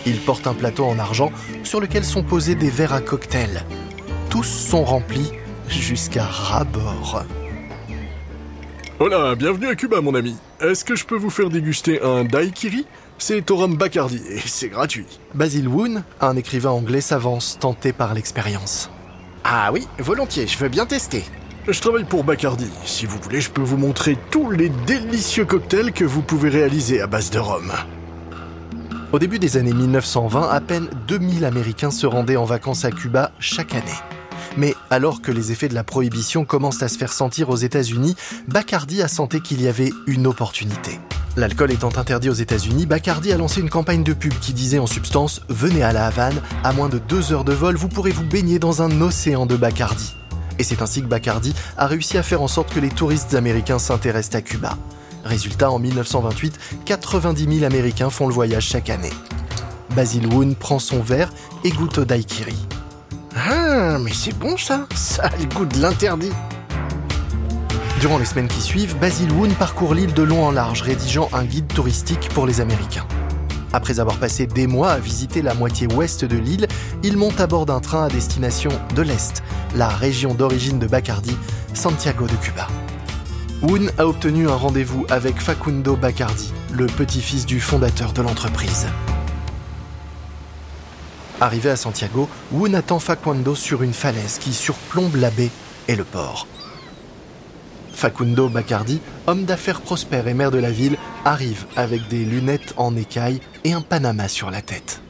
Il 0.04 0.20
porte 0.20 0.46
un 0.46 0.52
plateau 0.52 0.84
en 0.84 0.98
argent 0.98 1.32
sur 1.64 1.80
lequel 1.80 2.04
sont 2.04 2.22
posés 2.22 2.54
des 2.54 2.68
verres 2.68 2.92
à 2.92 3.00
cocktail. 3.00 3.64
Tous 4.28 4.44
sont 4.44 4.84
remplis 4.84 5.32
jusqu'à 5.68 6.24
ras-bord. 6.24 7.24
Hola, 8.98 9.34
bienvenue 9.36 9.68
à 9.68 9.74
Cuba 9.74 10.02
mon 10.02 10.14
ami. 10.14 10.36
Est-ce 10.60 10.84
que 10.84 10.96
je 10.96 11.06
peux 11.06 11.16
vous 11.16 11.30
faire 11.30 11.48
déguster 11.48 12.02
un 12.02 12.24
daiquiri? 12.24 12.86
C'est 13.16 13.50
au 13.50 13.56
rhum 13.56 13.76
Bacardi 13.76 14.20
et 14.28 14.40
c'est 14.40 14.68
gratuit. 14.68 15.06
Basil 15.34 15.66
Woon, 15.66 16.02
un 16.20 16.36
écrivain 16.36 16.70
anglais, 16.70 17.00
s'avance, 17.00 17.58
tenté 17.58 17.94
par 17.94 18.12
l'expérience. 18.12 18.90
Ah 19.44 19.70
oui, 19.72 19.86
volontiers, 19.98 20.46
je 20.46 20.58
veux 20.58 20.68
bien 20.68 20.86
tester. 20.86 21.24
Je 21.68 21.80
travaille 21.80 22.04
pour 22.04 22.24
Bacardi. 22.24 22.66
Si 22.84 23.06
vous 23.06 23.18
voulez, 23.22 23.40
je 23.40 23.50
peux 23.50 23.62
vous 23.62 23.76
montrer 23.76 24.16
tous 24.30 24.50
les 24.50 24.70
délicieux 24.86 25.44
cocktails 25.44 25.92
que 25.92 26.04
vous 26.04 26.22
pouvez 26.22 26.50
réaliser 26.50 27.00
à 27.00 27.06
base 27.06 27.30
de 27.30 27.38
rhum. 27.38 27.72
Au 29.12 29.18
début 29.18 29.38
des 29.38 29.56
années 29.56 29.72
1920, 29.72 30.48
à 30.48 30.60
peine 30.60 30.88
2000 31.08 31.44
Américains 31.44 31.90
se 31.90 32.06
rendaient 32.06 32.36
en 32.36 32.44
vacances 32.44 32.84
à 32.84 32.90
Cuba 32.90 33.32
chaque 33.40 33.74
année. 33.74 33.98
Mais 34.56 34.74
alors 34.90 35.22
que 35.22 35.32
les 35.32 35.52
effets 35.52 35.68
de 35.68 35.74
la 35.74 35.84
prohibition 35.84 36.44
commencent 36.44 36.82
à 36.82 36.88
se 36.88 36.98
faire 36.98 37.12
sentir 37.12 37.50
aux 37.50 37.56
États-Unis, 37.56 38.16
Bacardi 38.48 39.02
a 39.02 39.08
senti 39.08 39.40
qu'il 39.40 39.62
y 39.62 39.68
avait 39.68 39.92
une 40.06 40.26
opportunité. 40.26 41.00
L'alcool 41.40 41.72
étant 41.72 41.88
interdit 41.96 42.28
aux 42.28 42.34
États-Unis, 42.34 42.84
Bacardi 42.84 43.32
a 43.32 43.38
lancé 43.38 43.62
une 43.62 43.70
campagne 43.70 44.02
de 44.02 44.12
pub 44.12 44.34
qui 44.40 44.52
disait 44.52 44.78
en 44.78 44.86
substance 44.86 45.40
Venez 45.48 45.82
à 45.82 45.90
la 45.90 46.04
Havane, 46.04 46.42
à 46.64 46.74
moins 46.74 46.90
de 46.90 46.98
deux 46.98 47.32
heures 47.32 47.44
de 47.44 47.54
vol, 47.54 47.76
vous 47.76 47.88
pourrez 47.88 48.10
vous 48.10 48.26
baigner 48.26 48.58
dans 48.58 48.82
un 48.82 49.00
océan 49.00 49.46
de 49.46 49.56
Bacardi. 49.56 50.14
Et 50.58 50.64
c'est 50.64 50.82
ainsi 50.82 51.00
que 51.00 51.06
Bacardi 51.06 51.54
a 51.78 51.86
réussi 51.86 52.18
à 52.18 52.22
faire 52.22 52.42
en 52.42 52.46
sorte 52.46 52.74
que 52.74 52.78
les 52.78 52.90
touristes 52.90 53.32
américains 53.32 53.78
s'intéressent 53.78 54.34
à 54.34 54.42
Cuba. 54.42 54.76
Résultat, 55.24 55.70
en 55.70 55.78
1928, 55.78 56.58
90 56.84 57.60
000 57.60 57.64
Américains 57.64 58.10
font 58.10 58.28
le 58.28 58.34
voyage 58.34 58.66
chaque 58.66 58.90
année. 58.90 59.08
Basil 59.96 60.26
Woon 60.26 60.52
prend 60.52 60.78
son 60.78 61.00
verre 61.00 61.32
et 61.64 61.70
goûte 61.70 61.96
au 61.96 62.04
daiquiri. 62.04 62.66
Ah, 63.34 63.96
mais 63.98 64.12
c'est 64.12 64.38
bon 64.38 64.58
ça 64.58 64.86
Ça 64.94 65.22
a 65.22 65.36
le 65.38 65.46
goût 65.46 65.64
de 65.64 65.80
l'interdit 65.80 66.32
Durant 68.00 68.16
les 68.16 68.24
semaines 68.24 68.48
qui 68.48 68.62
suivent, 68.62 68.96
Basil 68.96 69.30
Woon 69.30 69.50
parcourt 69.50 69.92
l'île 69.92 70.14
de 70.14 70.22
long 70.22 70.46
en 70.46 70.50
large, 70.52 70.80
rédigeant 70.80 71.28
un 71.34 71.44
guide 71.44 71.66
touristique 71.66 72.30
pour 72.30 72.46
les 72.46 72.62
Américains. 72.62 73.06
Après 73.74 74.00
avoir 74.00 74.16
passé 74.16 74.46
des 74.46 74.66
mois 74.66 74.92
à 74.92 74.98
visiter 74.98 75.42
la 75.42 75.52
moitié 75.52 75.86
ouest 75.86 76.24
de 76.24 76.38
l'île, 76.38 76.66
il 77.02 77.18
monte 77.18 77.38
à 77.40 77.46
bord 77.46 77.66
d'un 77.66 77.80
train 77.80 78.04
à 78.04 78.08
destination 78.08 78.70
de 78.96 79.02
l'Est, 79.02 79.42
la 79.76 79.88
région 79.88 80.32
d'origine 80.32 80.78
de 80.78 80.86
Bacardi, 80.86 81.36
Santiago 81.74 82.26
de 82.26 82.36
Cuba. 82.36 82.68
Woon 83.60 83.88
a 83.98 84.06
obtenu 84.06 84.48
un 84.48 84.56
rendez-vous 84.56 85.04
avec 85.10 85.38
Facundo 85.38 85.94
Bacardi, 85.94 86.54
le 86.72 86.86
petit-fils 86.86 87.44
du 87.44 87.60
fondateur 87.60 88.14
de 88.14 88.22
l'entreprise. 88.22 88.86
Arrivé 91.38 91.68
à 91.68 91.76
Santiago, 91.76 92.30
Woon 92.50 92.72
attend 92.72 92.98
Facundo 92.98 93.54
sur 93.54 93.82
une 93.82 93.92
falaise 93.92 94.38
qui 94.38 94.54
surplombe 94.54 95.16
la 95.16 95.28
baie 95.28 95.50
et 95.86 95.96
le 95.96 96.04
port. 96.04 96.46
Facundo 98.00 98.48
Bacardi, 98.48 98.98
homme 99.26 99.44
d'affaires 99.44 99.82
prospère 99.82 100.26
et 100.26 100.32
maire 100.32 100.50
de 100.50 100.56
la 100.56 100.70
ville, 100.70 100.96
arrive 101.26 101.66
avec 101.76 102.08
des 102.08 102.24
lunettes 102.24 102.72
en 102.78 102.96
écaille 102.96 103.40
et 103.62 103.74
un 103.74 103.82
panama 103.82 104.26
sur 104.26 104.50
la 104.50 104.62
tête. 104.62 105.02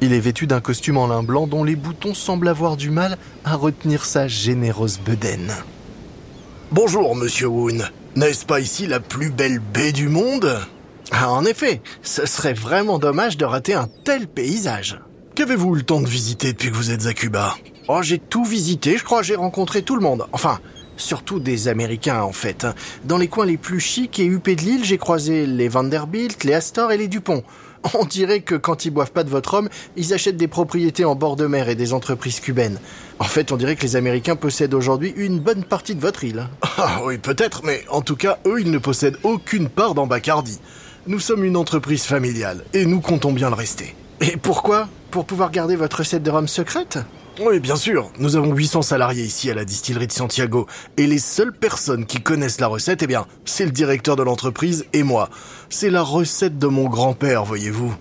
Il 0.00 0.12
est 0.12 0.20
vêtu 0.20 0.46
d'un 0.46 0.60
costume 0.60 0.98
en 0.98 1.08
lin 1.08 1.24
blanc 1.24 1.48
dont 1.48 1.64
les 1.64 1.74
boutons 1.74 2.14
semblent 2.14 2.46
avoir 2.46 2.76
du 2.76 2.90
mal 2.90 3.18
à 3.44 3.56
retenir 3.56 4.04
sa 4.04 4.28
généreuse 4.28 5.00
bedaine. 5.00 5.52
Bonjour, 6.70 7.16
monsieur 7.16 7.48
Woon. 7.48 7.82
N'est-ce 8.14 8.46
pas 8.46 8.60
ici 8.60 8.86
la 8.86 9.00
plus 9.00 9.30
belle 9.30 9.58
baie 9.58 9.90
du 9.90 10.08
monde? 10.08 10.60
Ah, 11.10 11.32
En 11.32 11.44
effet, 11.44 11.82
ce 12.02 12.24
serait 12.24 12.54
vraiment 12.54 13.00
dommage 13.00 13.36
de 13.36 13.46
rater 13.46 13.74
un 13.74 13.88
tel 14.04 14.28
paysage. 14.28 15.00
Qu'avez-vous 15.34 15.74
eu 15.74 15.78
le 15.78 15.84
temps 15.84 16.00
de 16.00 16.06
visiter 16.06 16.52
depuis 16.52 16.70
que 16.70 16.76
vous 16.76 16.92
êtes 16.92 17.06
à 17.06 17.14
Cuba? 17.14 17.56
Oh, 17.88 18.02
j'ai 18.02 18.20
tout 18.20 18.44
visité, 18.44 18.96
je 18.96 19.02
crois, 19.02 19.22
j'ai 19.22 19.34
rencontré 19.34 19.82
tout 19.82 19.96
le 19.96 20.02
monde. 20.02 20.26
Enfin, 20.30 20.60
surtout 20.98 21.40
des 21.40 21.68
Américains 21.68 22.22
en 22.22 22.32
fait. 22.32 22.66
Dans 23.04 23.16
les 23.16 23.28
coins 23.28 23.46
les 23.46 23.56
plus 23.56 23.80
chics 23.80 24.20
et 24.20 24.26
huppés 24.26 24.56
de 24.56 24.62
l'île, 24.62 24.84
j'ai 24.84 24.98
croisé 24.98 25.46
les 25.46 25.68
Vanderbilt, 25.68 26.44
les 26.44 26.52
Astor 26.52 26.92
et 26.92 26.98
les 26.98 27.08
Dupont. 27.08 27.42
On 27.98 28.04
dirait 28.04 28.40
que 28.40 28.54
quand 28.54 28.84
ils 28.84 28.90
boivent 28.90 29.12
pas 29.12 29.24
de 29.24 29.30
votre 29.30 29.54
homme, 29.54 29.68
ils 29.96 30.12
achètent 30.12 30.36
des 30.36 30.48
propriétés 30.48 31.04
en 31.04 31.14
bord 31.14 31.36
de 31.36 31.46
mer 31.46 31.68
et 31.68 31.74
des 31.74 31.92
entreprises 31.92 32.40
cubaines. 32.40 32.78
En 33.18 33.24
fait, 33.24 33.50
on 33.52 33.56
dirait 33.56 33.76
que 33.76 33.82
les 33.82 33.96
Américains 33.96 34.36
possèdent 34.36 34.74
aujourd'hui 34.74 35.12
une 35.16 35.40
bonne 35.40 35.64
partie 35.64 35.94
de 35.94 36.00
votre 36.00 36.24
île. 36.24 36.48
Ah 36.80 37.00
oui, 37.04 37.18
peut-être, 37.18 37.62
mais 37.64 37.82
en 37.90 38.02
tout 38.02 38.14
cas, 38.14 38.38
eux, 38.46 38.60
ils 38.60 38.70
ne 38.70 38.78
possèdent 38.78 39.18
aucune 39.24 39.68
part 39.68 39.94
dans 39.94 40.06
Bacardi. 40.06 40.60
Nous 41.08 41.18
sommes 41.18 41.42
une 41.42 41.56
entreprise 41.56 42.04
familiale, 42.04 42.64
et 42.72 42.86
nous 42.86 43.00
comptons 43.00 43.32
bien 43.32 43.48
le 43.48 43.56
rester. 43.56 43.96
Et 44.20 44.36
pourquoi? 44.36 44.88
Pour 45.10 45.24
pouvoir 45.24 45.50
garder 45.50 45.74
votre 45.74 45.98
recette 45.98 46.22
de 46.22 46.30
rhum 46.30 46.46
secrète? 46.46 46.98
Oui, 47.40 47.60
bien 47.60 47.76
sûr. 47.76 48.10
Nous 48.18 48.36
avons 48.36 48.52
800 48.52 48.82
salariés 48.82 49.24
ici 49.24 49.50
à 49.50 49.54
la 49.54 49.64
distillerie 49.64 50.06
de 50.06 50.12
Santiago. 50.12 50.66
Et 50.96 51.06
les 51.06 51.18
seules 51.18 51.52
personnes 51.52 52.06
qui 52.06 52.20
connaissent 52.20 52.60
la 52.60 52.66
recette, 52.66 53.02
eh 53.02 53.06
bien, 53.06 53.26
c'est 53.44 53.64
le 53.64 53.70
directeur 53.70 54.16
de 54.16 54.22
l'entreprise 54.22 54.86
et 54.92 55.02
moi. 55.02 55.30
C'est 55.70 55.90
la 55.90 56.02
recette 56.02 56.58
de 56.58 56.66
mon 56.66 56.88
grand-père, 56.88 57.44
voyez-vous. 57.44 57.94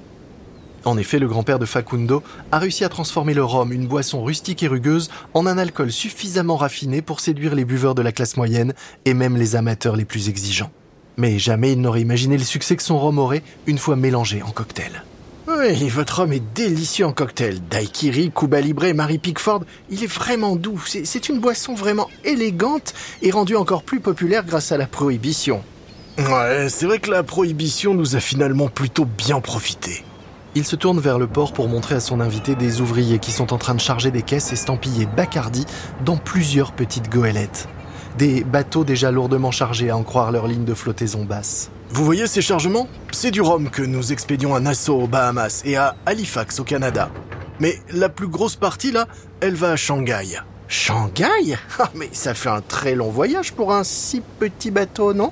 En 0.86 0.98
effet, 0.98 1.20
le 1.20 1.28
grand-père 1.28 1.60
de 1.60 1.66
Facundo 1.66 2.24
a 2.52 2.60
réussi 2.60 2.84
à 2.84 2.90
transformer 2.90 3.34
le 3.34 3.44
rhum, 3.44 3.74
une 3.74 3.88
boisson 3.88 4.24
rustique 4.24 4.64
et 4.64 4.68
rugueuse, 4.68 5.10
en 5.34 5.46
un 5.46 5.58
alcool 5.58 5.92
suffisamment 5.92 6.56
raffiné 6.56 7.02
pour 7.02 7.20
séduire 7.20 7.56
les 7.56 7.66
buveurs 7.66 7.96
de 7.96 8.02
la 8.02 8.12
classe 8.12 8.38
moyenne 8.38 8.74
et 9.06 9.14
même 9.14 9.36
les 9.38 9.56
amateurs 9.56 9.96
les 9.96 10.06
plus 10.06 10.30
exigeants. 10.30 10.72
Mais 11.18 11.40
jamais 11.40 11.74
il 11.74 11.82
n'aurait 11.82 12.02
imaginé 12.02 12.38
le 12.38 12.44
succès 12.44 12.76
que 12.76 12.84
son 12.84 13.00
rhum 13.00 13.18
aurait 13.20 13.44
une 13.66 13.80
fois 13.80 13.96
mélangé 13.96 14.42
en 14.44 14.52
cocktail. 14.52 15.04
Oui, 15.58 15.90
votre 15.90 16.20
homme 16.20 16.34
est 16.34 16.54
délicieux 16.54 17.08
en 17.08 17.14
cocktail. 17.14 17.60
Daiquiri, 17.68 18.32
Cuba 18.32 18.62
Libre, 18.62 18.86
Marie 18.94 19.18
Pickford, 19.18 19.64
il 19.90 20.04
est 20.04 20.12
vraiment 20.12 20.56
doux. 20.56 20.80
C'est 20.86 21.30
une 21.30 21.40
boisson 21.40 21.74
vraiment 21.74 22.10
élégante 22.24 22.94
et 23.24 23.32
rendue 23.32 23.56
encore 23.56 23.82
plus 23.82 24.00
populaire 24.00 24.46
grâce 24.46 24.72
à 24.72 24.78
la 24.78 24.86
prohibition. 24.86 25.64
Ouais, 26.20 26.68
c'est 26.70 26.86
vrai 26.86 27.00
que 27.00 27.10
la 27.10 27.24
prohibition 27.24 27.96
nous 27.96 28.16
a 28.16 28.20
finalement 28.20 28.68
plutôt 28.68 29.06
bien 29.06 29.40
profité. 29.40 30.04
Il 30.54 30.64
se 30.64 30.76
tourne 30.76 31.00
vers 31.00 31.18
le 31.18 31.26
port 31.26 31.54
pour 31.54 31.68
montrer 31.68 31.96
à 31.96 32.02
son 32.02 32.20
invité 32.20 32.54
des 32.54 32.80
ouvriers 32.80 33.18
qui 33.18 33.32
sont 33.32 33.52
en 33.52 33.58
train 33.58 33.74
de 33.74 33.82
charger 33.82 34.12
des 34.12 34.22
caisses 34.22 34.54
estampillées 34.54 35.08
Bacardi 35.08 35.66
dans 36.06 36.18
plusieurs 36.18 36.72
petites 36.72 37.10
goélettes. 37.10 37.68
Des 38.18 38.44
bateaux 38.44 38.84
déjà 38.84 39.12
lourdement 39.12 39.52
chargés 39.52 39.90
à 39.90 39.98
en 39.98 40.04
croire 40.04 40.32
leur 40.32 40.48
ligne 40.48 40.66
de 40.66 40.74
flottaison 40.74 41.24
basse. 41.24 41.70
Vous 41.90 42.04
voyez 42.04 42.26
ces 42.28 42.42
chargements? 42.42 42.88
C'est 43.12 43.32
du 43.32 43.42
rhum 43.42 43.70
que 43.70 43.82
nous 43.84 44.12
expédions 44.12 44.56
à 44.56 44.60
Nassau 44.60 45.02
aux 45.02 45.08
Bahamas 45.08 45.62
et 45.66 45.76
à 45.78 45.96
Halifax 46.06 46.60
au 46.60 46.64
Canada. 46.64 47.10
Mais 47.60 47.76
la 47.92 48.10
plus 48.10 48.28
grosse 48.28 48.56
partie 48.56 48.92
là, 48.92 49.08
elle 49.40 49.56
va 49.56 49.72
à 49.72 49.76
Shanghai. 49.76 50.40
Shanghai? 50.68 51.58
Ah, 51.80 51.90
Mais 51.96 52.10
ça 52.12 52.34
fait 52.34 52.50
un 52.50 52.62
très 52.62 52.96
long 52.96 53.10
voyage 53.12 53.54
pour 53.54 53.72
un 53.74 53.84
si 53.84 54.22
petit 54.40 54.72
bateau, 54.72 55.14
non? 55.14 55.32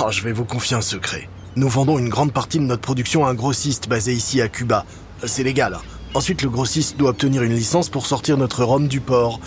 Oh, 0.00 0.10
Je 0.10 0.22
vais 0.22 0.32
vous 0.32 0.44
confier 0.44 0.76
un 0.76 0.80
secret. 0.82 1.28
Nous 1.56 1.68
vendons 1.68 1.98
une 1.98 2.08
grande 2.08 2.32
partie 2.32 2.58
de 2.58 2.64
notre 2.64 2.82
production 2.82 3.26
à 3.26 3.30
un 3.30 3.34
grossiste 3.34 3.88
basé 3.88 4.12
ici 4.14 4.40
à 4.40 4.48
Cuba. 4.48 4.84
C'est 5.24 5.44
légal. 5.44 5.78
Ensuite, 6.14 6.42
le 6.42 6.48
grossiste 6.48 6.96
doit 6.96 7.10
obtenir 7.10 7.42
une 7.42 7.54
licence 7.54 7.88
pour 7.88 8.06
sortir 8.06 8.36
notre 8.36 8.64
rhum 8.64 8.88
du 8.88 9.00
port. 9.00 9.40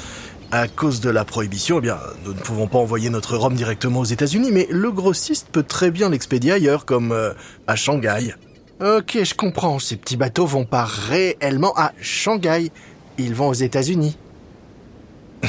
À 0.52 0.70
cause 0.70 1.02
de 1.02 1.10
la 1.10 1.26
prohibition, 1.26 1.80
eh 1.80 1.82
bien, 1.82 1.98
nous 2.24 2.34
ne 2.34 2.40
pouvons 2.40 2.68
pas 2.68 2.78
envoyer 2.78 3.10
notre 3.10 3.36
rhum 3.36 3.54
directement 3.54 4.00
aux 4.00 4.06
États-Unis, 4.06 4.52
mais 4.54 4.66
le 4.70 4.92
grossiste 4.92 5.50
peut 5.52 5.64
très 5.64 5.92
bien 5.92 6.10
l'expédier 6.10 6.54
ailleurs, 6.54 6.86
comme 6.86 7.12
euh, 7.12 7.34
à 7.68 7.76
Shanghai. 7.76 8.34
Ok, 8.80 9.18
je 9.24 9.34
comprends. 9.34 9.78
Ces 9.80 9.98
petits 9.98 10.16
bateaux 10.16 10.46
vont 10.46 10.64
pas 10.64 10.86
réellement 10.86 11.74
à 11.76 11.92
Shanghai. 12.00 12.72
Ils 13.18 13.36
vont 13.36 13.50
aux 13.50 13.54
États-Unis. 13.54 14.18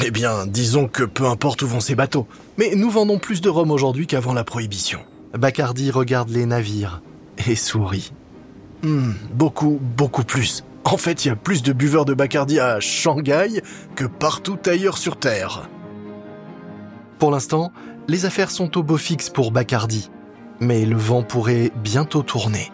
Eh 0.04 0.10
bien, 0.10 0.46
disons 0.46 0.88
que 0.88 1.04
peu 1.04 1.26
importe 1.26 1.62
où 1.62 1.68
vont 1.68 1.80
ces 1.80 1.94
bateaux. 1.94 2.26
Mais 2.56 2.72
nous 2.74 2.90
vendons 2.90 3.18
plus 3.18 3.40
de 3.40 3.48
rhum 3.48 3.70
aujourd'hui 3.70 4.06
qu'avant 4.06 4.32
la 4.32 4.44
prohibition. 4.44 5.00
Bacardi 5.32 5.90
regarde 5.90 6.30
les 6.30 6.46
navires 6.46 7.02
et 7.46 7.54
sourit. 7.54 8.12
Hmm, 8.82 9.12
beaucoup, 9.32 9.78
beaucoup 9.80 10.24
plus. 10.24 10.64
En 10.90 10.96
fait, 10.96 11.26
il 11.26 11.28
y 11.28 11.30
a 11.30 11.36
plus 11.36 11.62
de 11.62 11.74
buveurs 11.74 12.06
de 12.06 12.14
Bacardi 12.14 12.58
à 12.58 12.80
Shanghai 12.80 13.62
que 13.94 14.06
partout 14.06 14.58
ailleurs 14.64 14.96
sur 14.96 15.18
Terre. 15.18 15.68
Pour 17.18 17.30
l'instant, 17.30 17.72
les 18.08 18.24
affaires 18.24 18.50
sont 18.50 18.78
au 18.78 18.82
beau 18.82 18.96
fixe 18.96 19.28
pour 19.28 19.50
Bacardi. 19.50 20.10
Mais 20.60 20.86
le 20.86 20.96
vent 20.96 21.22
pourrait 21.22 21.72
bientôt 21.84 22.22
tourner. 22.22 22.72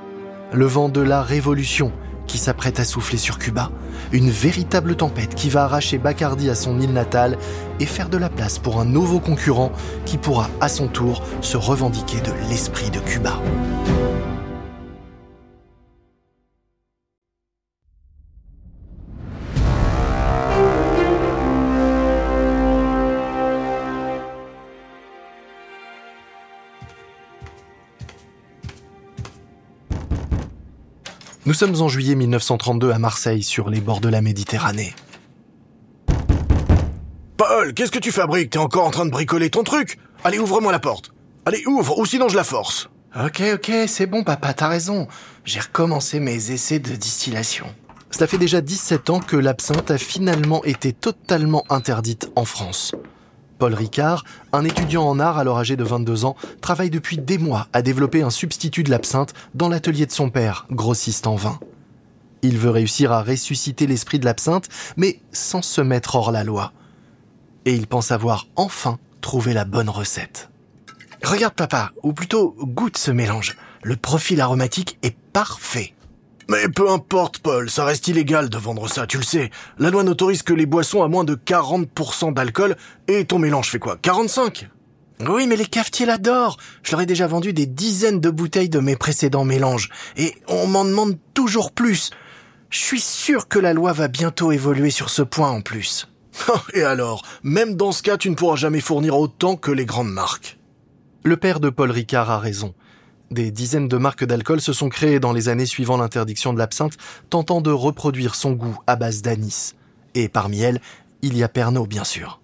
Le 0.53 0.65
vent 0.65 0.89
de 0.89 1.01
la 1.01 1.23
révolution 1.23 1.91
qui 2.29 2.39
s'apprête 2.39 2.79
à 2.79 2.85
souffler 2.85 3.19
sur 3.19 3.41
Cuba. 3.41 3.73
Une 4.13 4.31
véritable 4.31 4.95
tempête 4.95 5.35
qui 5.35 5.49
va 5.49 5.65
arracher 5.65 5.99
Bacardi 5.99 6.49
à 6.51 6.55
son 6.55 6.81
île 6.81 6.93
natale 6.93 7.37
et 7.81 7.87
faire 7.87 8.11
de 8.11 8.17
la 8.17 8.29
place 8.29 8.61
pour 8.61 8.79
un 8.79 8.85
nouveau 8.85 9.19
concurrent 9.19 9.73
qui 10.07 10.19
pourra 10.19 10.51
à 10.61 10.69
son 10.69 10.87
tour 10.87 11.25
se 11.41 11.57
revendiquer 11.57 12.21
de 12.21 12.31
l'esprit 12.49 12.91
de 12.91 13.01
Cuba. 13.01 13.41
Nous 31.55 31.59
sommes 31.59 31.83
en 31.83 31.89
juillet 31.89 32.17
1932 32.17 32.91
à 32.91 32.99
Marseille, 32.99 33.45
sur 33.45 33.71
les 33.71 33.81
bords 33.81 34.01
de 34.01 34.09
la 34.09 34.21
Méditerranée. 34.21 34.93
Paul, 37.37 37.75
qu'est-ce 37.75 37.93
que 37.93 38.01
tu 38.01 38.11
fabriques? 38.11 38.51
T'es 38.51 38.59
encore 38.59 38.85
en 38.85 38.91
train 38.91 39.07
de 39.07 39.13
bricoler 39.13 39.51
ton 39.51 39.63
truc? 39.63 40.01
Allez, 40.25 40.41
ouvre-moi 40.41 40.73
la 40.73 40.81
porte. 40.81 41.13
Allez, 41.47 41.65
ouvre, 41.69 41.97
ou 42.01 42.07
sinon 42.07 42.29
je 42.29 42.35
la 42.35 42.43
force. 42.43 42.89
Ok, 43.15 43.41
ok, 43.55 43.71
c'est 43.87 44.07
bon, 44.07 44.25
papa, 44.25 44.53
t'as 44.53 44.67
raison. 44.67 45.07
J'ai 45.45 45.61
recommencé 45.61 46.19
mes 46.19 46.51
essais 46.51 46.81
de 46.81 46.97
distillation. 46.97 47.67
Cela 48.11 48.27
fait 48.27 48.39
déjà 48.39 48.61
17 48.61 49.11
ans 49.11 49.21
que 49.21 49.37
l'absinthe 49.37 49.93
a 49.93 49.99
finalement 49.99 50.65
été 50.65 50.93
totalement 50.93 51.63
interdite 51.71 52.33
en 52.35 52.45
France. 52.45 52.97
Paul 53.59 53.75
Ricard, 53.75 54.25
un 54.53 54.65
étudiant 54.65 55.05
en 55.05 55.19
art 55.19 55.39
alors 55.39 55.59
âgé 55.59 55.77
de 55.77 55.85
22 55.85 56.25
ans, 56.25 56.37
travaille 56.61 56.91
depuis 56.91 57.19
des 57.19 57.39
mois 57.39 57.69
à 57.73 57.83
développer 57.83 58.23
un 58.23 58.31
substitut 58.31 58.83
de 58.83 58.91
l'absinthe 58.91 59.35
dans 59.55 59.69
l'atelier 59.69 60.07
de 60.07 60.13
son 60.13 60.31
père, 60.31 60.67
grossiste 60.71 61.27
en 61.27 61.37
vin. 61.37 61.59
Il 62.43 62.59
veut 62.59 62.71
réussir 62.71 63.11
à 63.11 63.23
ressusciter 63.23 63.87
l'esprit 63.87 64.19
de 64.19 64.27
l'absinthe, 64.27 64.69
mais 64.97 65.21
sans 65.33 65.63
se 65.63 65.81
mettre 65.81 66.17
hors 66.17 66.31
la 66.31 66.45
loi. 66.45 66.73
Et 67.65 67.75
il 67.75 67.87
pense 67.87 68.11
avoir 68.11 68.49
enfin 68.57 68.99
trouvé 69.23 69.55
la 69.55 69.65
bonne 69.65 69.89
recette. 69.89 70.51
Regarde 71.23 71.55
papa, 71.55 71.93
ou 72.03 72.13
plutôt 72.13 72.55
goûte 72.61 72.99
ce 72.99 73.11
mélange. 73.11 73.57
Le 73.83 73.97
profil 73.97 74.43
aromatique 74.43 74.99
est 75.03 75.17
parfait. 75.33 75.94
Mais 76.49 76.69
peu 76.69 76.91
importe, 76.91 77.39
Paul, 77.39 77.71
ça 77.71 77.85
reste 77.85 78.09
illégal 78.09 78.49
de 78.49 78.59
vendre 78.59 78.89
ça, 78.89 79.07
tu 79.07 79.17
le 79.17 79.23
sais. 79.23 79.51
La 79.79 79.91
loi 79.91 80.03
n'autorise 80.03 80.43
que 80.43 80.53
les 80.53 80.67
boissons 80.67 81.03
à 81.03 81.09
moins 81.09 81.25
de 81.25 81.35
40% 81.35 82.35
d'alcool, 82.35 82.77
et 83.09 83.25
ton 83.25 83.39
mélange 83.39 83.71
fait 83.71 83.79
quoi? 83.79 83.97
45 83.97 84.69
Oui, 85.29 85.47
mais 85.47 85.57
les 85.57 85.67
cafetiers 85.67 86.07
l'adorent. 86.07 86.59
Je 86.83 86.93
leur 86.93 87.01
ai 87.01 87.07
déjà 87.07 87.27
vendu 87.27 87.53
des 87.53 87.67
dizaines 87.67 88.21
de 88.21 88.31
bouteilles 88.31 88.69
de 88.69 88.81
mes 88.81 88.97
précédents 88.97 89.45
mélanges, 89.45 89.89
et 90.17 90.35
on 90.49 90.67
m'en 90.67 90.85
demande 90.85 91.19
toujours 91.33 91.73
plus. 91.73 92.11
Je 92.71 92.79
suis 92.79 93.01
sûr 93.01 93.49
que 93.49 93.59
la 93.59 93.73
loi 93.73 93.93
va 93.93 94.09
bientôt 94.09 94.53
évoluer 94.53 94.91
sur 94.91 95.09
ce 95.09 95.23
point 95.23 95.51
en 95.51 95.61
plus. 95.61 96.09
et 96.75 96.83
alors, 96.83 97.23
même 97.43 97.77
dans 97.77 97.93
ce 97.93 98.03
cas, 98.03 98.17
tu 98.17 98.29
ne 98.29 98.35
pourras 98.35 98.57
jamais 98.57 98.81
fournir 98.81 99.17
autant 99.17 99.57
que 99.57 99.71
les 99.71 99.87
grandes 99.87 100.13
marques. 100.13 100.59
Le 101.23 101.37
père 101.37 101.61
de 101.61 101.71
Paul 101.71 101.91
Ricard 101.91 102.31
a 102.31 102.39
raison. 102.39 102.75
Des 103.31 103.51
dizaines 103.51 103.89
de 103.89 103.97
marques 103.97 104.25
d'alcool 104.25 104.61
se 104.61 104.73
sont 104.73 104.89
créées 104.89 105.21
dans 105.21 105.33
les 105.33 105.49
années 105.49 105.67
suivant 105.67 105.97
l'interdiction 105.97 106.53
de 106.53 106.59
l'absinthe, 106.59 106.97
tentant 107.31 107.61
de 107.61 107.71
reproduire 107.71 108.35
son 108.35 108.53
goût 108.53 108.79
à 108.87 108.97
base 108.97 109.23
d'anis. 109.23 109.75
Et 110.15 110.29
parmi 110.29 110.61
elles, 110.61 110.81
il 111.23 111.37
y 111.37 111.43
a 111.43 111.49
Pernod, 111.49 111.89
bien 111.89 112.05
sûr. 112.05 112.41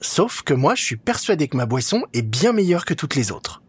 Sauf 0.00 0.42
que 0.42 0.54
moi, 0.54 0.74
je 0.74 0.84
suis 0.84 0.96
persuadé 0.96 1.48
que 1.48 1.56
ma 1.56 1.66
boisson 1.66 2.02
est 2.12 2.22
bien 2.22 2.52
meilleure 2.52 2.84
que 2.84 2.94
toutes 2.94 3.16
les 3.16 3.32
autres. 3.32 3.62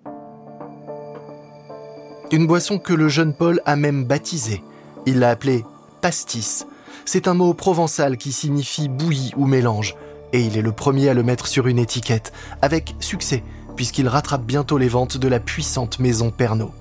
Une 2.32 2.46
boisson 2.46 2.78
que 2.78 2.94
le 2.94 3.10
jeune 3.10 3.34
Paul 3.34 3.62
a 3.66 3.76
même 3.76 4.06
baptisée. 4.06 4.62
Il 5.08 5.20
l'a 5.20 5.32
appelée 5.32 5.66
pastis. 6.02 6.68
C'est 7.06 7.28
un 7.28 7.34
mot 7.34 7.56
provençal 7.56 8.18
qui 8.18 8.32
signifie 8.32 8.90
bouilli 8.90 9.32
ou 9.36 9.48
mélange. 9.48 9.96
Et 10.32 10.42
il 10.42 10.56
est 10.56 10.62
le 10.62 10.72
premier 10.72 11.10
à 11.10 11.16
le 11.16 11.24
mettre 11.24 11.48
sur 11.48 11.66
une 11.66 11.80
étiquette, 11.80 12.32
avec 12.62 12.94
succès, 13.00 13.44
puisqu'il 13.80 14.10
rattrape 14.10 14.44
bientôt 14.44 14.78
les 14.78 14.90
ventes 14.90 15.16
de 15.16 15.30
la 15.30 15.40
puissante 15.40 16.00
maison 16.00 16.32
Pernod. 16.32 16.72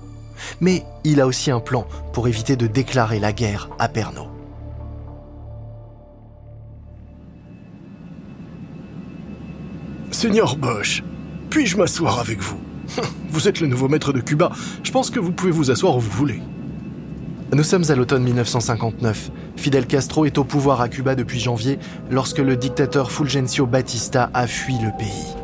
Mais 0.59 0.83
il 1.05 1.21
a 1.21 1.27
aussi 1.27 1.49
un 1.49 1.61
plan 1.61 1.87
pour 2.11 2.27
éviter 2.27 2.57
de 2.57 2.67
déclarer 2.67 3.21
la 3.21 3.31
guerre 3.31 3.69
à 3.79 3.87
Pernod. 3.87 4.27
Seigneur 10.11 10.57
Bosch, 10.57 11.01
puis-je 11.49 11.77
m'asseoir 11.77 12.19
avec 12.19 12.41
vous? 12.41 12.59
Vous 13.29 13.47
êtes 13.47 13.61
le 13.61 13.67
nouveau 13.67 13.87
maître 13.87 14.11
de 14.11 14.19
Cuba. 14.19 14.51
Je 14.83 14.91
pense 14.91 15.09
que 15.09 15.21
vous 15.21 15.31
pouvez 15.31 15.51
vous 15.51 15.71
asseoir 15.71 15.95
où 15.95 16.01
vous 16.01 16.11
voulez. 16.11 16.41
Nous 17.53 17.63
sommes 17.63 17.89
à 17.89 17.95
l'automne 17.95 18.23
1959. 18.23 19.31
Fidel 19.55 19.87
Castro 19.87 20.25
est 20.25 20.37
au 20.37 20.43
pouvoir 20.43 20.81
à 20.81 20.89
Cuba 20.89 21.15
depuis 21.15 21.39
janvier 21.39 21.79
lorsque 22.11 22.39
le 22.39 22.57
dictateur 22.57 23.09
Fulgencio 23.09 23.65
Batista 23.65 24.29
a 24.33 24.47
fui 24.47 24.73
le 24.73 24.91
pays. 24.97 25.38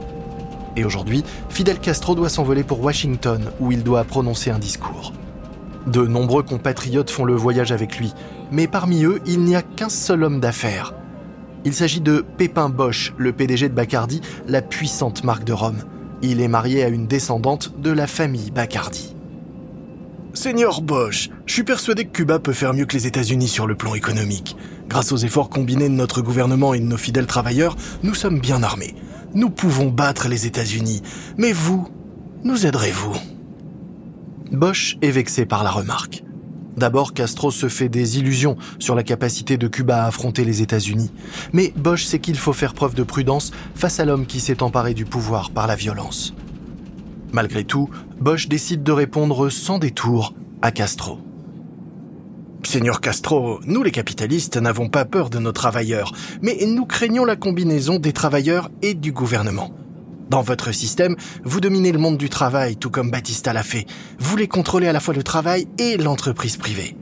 Et 0.76 0.86
aujourd'hui, 0.86 1.24
Fidel 1.50 1.80
Castro 1.80 2.16
doit 2.16 2.30
s'envoler 2.30 2.64
pour 2.64 2.82
Washington, 2.82 3.42
où 3.60 3.72
il 3.72 3.84
doit 3.84 4.04
prononcer 4.04 4.52
un 4.52 4.60
discours. 4.60 5.14
De 5.88 6.06
nombreux 6.06 6.44
compatriotes 6.44 7.12
font 7.12 7.26
le 7.26 7.36
voyage 7.36 7.72
avec 7.72 8.00
lui, 8.00 8.14
mais 8.52 8.68
parmi 8.68 9.04
eux, 9.04 9.22
il 9.26 9.42
n'y 9.42 9.56
a 9.56 9.62
qu'un 9.62 9.90
seul 9.90 10.24
homme 10.24 10.40
d'affaires. 10.40 10.94
Il 11.64 11.74
s'agit 11.74 12.02
de 12.02 12.26
Pépin 12.38 12.70
Bosch, 12.70 13.14
le 13.18 13.34
PDG 13.34 13.70
de 13.70 13.74
Bacardi, 13.74 14.22
la 14.48 14.62
puissante 14.62 15.24
marque 15.24 15.44
de 15.44 15.54
Rome. 15.54 15.84
Il 16.22 16.42
est 16.42 16.48
marié 16.48 16.84
à 16.84 16.90
une 16.90 17.08
descendante 17.08 17.74
de 17.80 17.92
la 17.92 18.08
famille 18.08 18.52
Bacardi. 18.52 19.16
Seigneur 20.34 20.82
Bosch, 20.82 21.30
je 21.46 21.54
suis 21.54 21.64
persuadé 21.64 22.06
que 22.06 22.12
Cuba 22.12 22.40
peut 22.40 22.52
faire 22.52 22.74
mieux 22.74 22.86
que 22.86 22.98
les 22.98 23.08
États-Unis 23.08 23.48
sur 23.48 23.68
le 23.68 23.76
plan 23.76 23.96
économique. 23.96 24.58
Grâce 24.90 25.12
aux 25.12 25.18
efforts 25.18 25.50
combinés 25.50 25.90
de 25.90 25.94
notre 25.94 26.22
gouvernement 26.22 26.74
et 26.74 26.80
de 26.80 26.86
nos 26.86 26.98
fidèles 26.98 27.26
travailleurs, 27.26 27.78
nous 28.04 28.14
sommes 28.14 28.40
bien 28.40 28.62
armés. 28.62 28.96
Nous 29.36 29.50
pouvons 29.50 29.90
battre 29.90 30.30
les 30.30 30.46
États-Unis, 30.46 31.02
mais 31.38 31.52
vous, 31.52 31.90
nous 32.46 32.66
aiderez-vous 32.66 33.16
Bosch 34.50 34.98
est 35.02 35.12
vexé 35.12 35.46
par 35.46 35.66
la 35.66 35.72
remarque. 35.72 36.24
D'abord, 36.78 37.14
Castro 37.14 37.52
se 37.52 37.68
fait 37.68 37.90
des 37.90 38.18
illusions 38.18 38.56
sur 38.80 38.96
la 38.96 39.04
capacité 39.04 39.58
de 39.58 39.68
Cuba 39.68 40.04
à 40.04 40.08
affronter 40.08 40.46
les 40.46 40.62
États-Unis. 40.62 41.12
Mais 41.52 41.74
Bosch 41.76 42.06
sait 42.06 42.20
qu'il 42.20 42.38
faut 42.38 42.54
faire 42.54 42.74
preuve 42.74 42.96
de 42.96 43.04
prudence 43.04 43.52
face 43.76 44.00
à 44.00 44.06
l'homme 44.06 44.26
qui 44.26 44.40
s'est 44.40 44.64
emparé 44.64 44.94
du 44.94 45.04
pouvoir 45.04 45.52
par 45.52 45.68
la 45.68 45.76
violence. 45.76 46.34
Malgré 47.34 47.66
tout, 47.66 47.90
Bosch 48.22 48.48
décide 48.48 48.84
de 48.84 48.92
répondre 48.94 49.50
sans 49.50 49.80
détour 49.80 50.34
à 50.62 50.72
Castro. 50.72 51.20
Seigneur 52.66 53.02
Castro, 53.02 53.60
nous 53.66 53.84
les 53.84 53.92
capitalistes 53.92 54.58
n'avons 54.58 54.90
pas 54.90 55.06
peur 55.06 55.30
de 55.30 55.40
nos 55.40 55.52
travailleurs, 55.52 56.12
mais 56.42 56.58
nous 56.68 56.86
craignons 56.86 57.26
la 57.26 57.36
combinaison 57.36 58.00
des 58.00 58.14
travailleurs 58.14 58.70
et 58.82 58.94
du 58.94 59.12
gouvernement. 59.12 59.72
Dans 60.30 60.42
votre 60.42 60.72
système, 60.72 61.16
vous 61.44 61.62
dominez 61.62 61.92
le 61.92 62.00
monde 62.00 62.18
du 62.18 62.30
travail, 62.30 62.78
tout 62.78 62.90
comme 62.90 63.12
Batista 63.12 63.54
l'a 63.54 63.64
fait. 63.64 63.86
Vous 64.20 64.30
voulez 64.30 64.48
contrôler 64.48 64.88
à 64.88 64.94
la 64.94 65.00
fois 65.00 65.14
le 65.14 65.24
travail 65.24 65.68
et 65.78 65.98
l'entreprise 65.98 66.58
privée. 66.58 66.98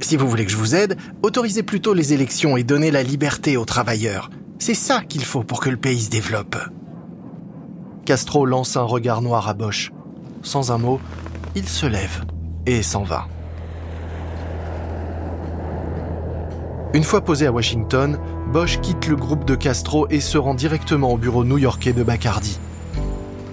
Si 0.00 0.16
vous 0.16 0.28
voulez 0.28 0.44
que 0.44 0.50
je 0.50 0.56
vous 0.56 0.74
aide, 0.74 0.96
autorisez 1.22 1.62
plutôt 1.62 1.94
les 1.94 2.12
élections 2.12 2.56
et 2.56 2.64
donnez 2.64 2.90
la 2.90 3.02
liberté 3.02 3.56
aux 3.56 3.64
travailleurs. 3.64 4.30
C'est 4.58 4.74
ça 4.74 5.02
qu'il 5.02 5.24
faut 5.24 5.44
pour 5.44 5.60
que 5.60 5.70
le 5.70 5.76
pays 5.76 6.02
se 6.02 6.10
développe. 6.10 6.56
Castro 8.04 8.44
lance 8.44 8.76
un 8.76 8.82
regard 8.82 9.22
noir 9.22 9.48
à 9.48 9.54
Bosch. 9.54 9.92
Sans 10.42 10.72
un 10.72 10.78
mot, 10.78 11.00
il 11.54 11.68
se 11.68 11.86
lève 11.86 12.24
et 12.66 12.82
s'en 12.82 13.04
va. 13.04 13.28
Une 16.94 17.02
fois 17.02 17.22
posé 17.22 17.44
à 17.44 17.50
Washington, 17.50 18.20
Bosch 18.52 18.80
quitte 18.80 19.08
le 19.08 19.16
groupe 19.16 19.44
de 19.44 19.56
Castro 19.56 20.06
et 20.10 20.20
se 20.20 20.38
rend 20.38 20.54
directement 20.54 21.12
au 21.12 21.16
bureau 21.16 21.42
new-yorkais 21.42 21.92
de 21.92 22.04
Bacardi. 22.04 22.60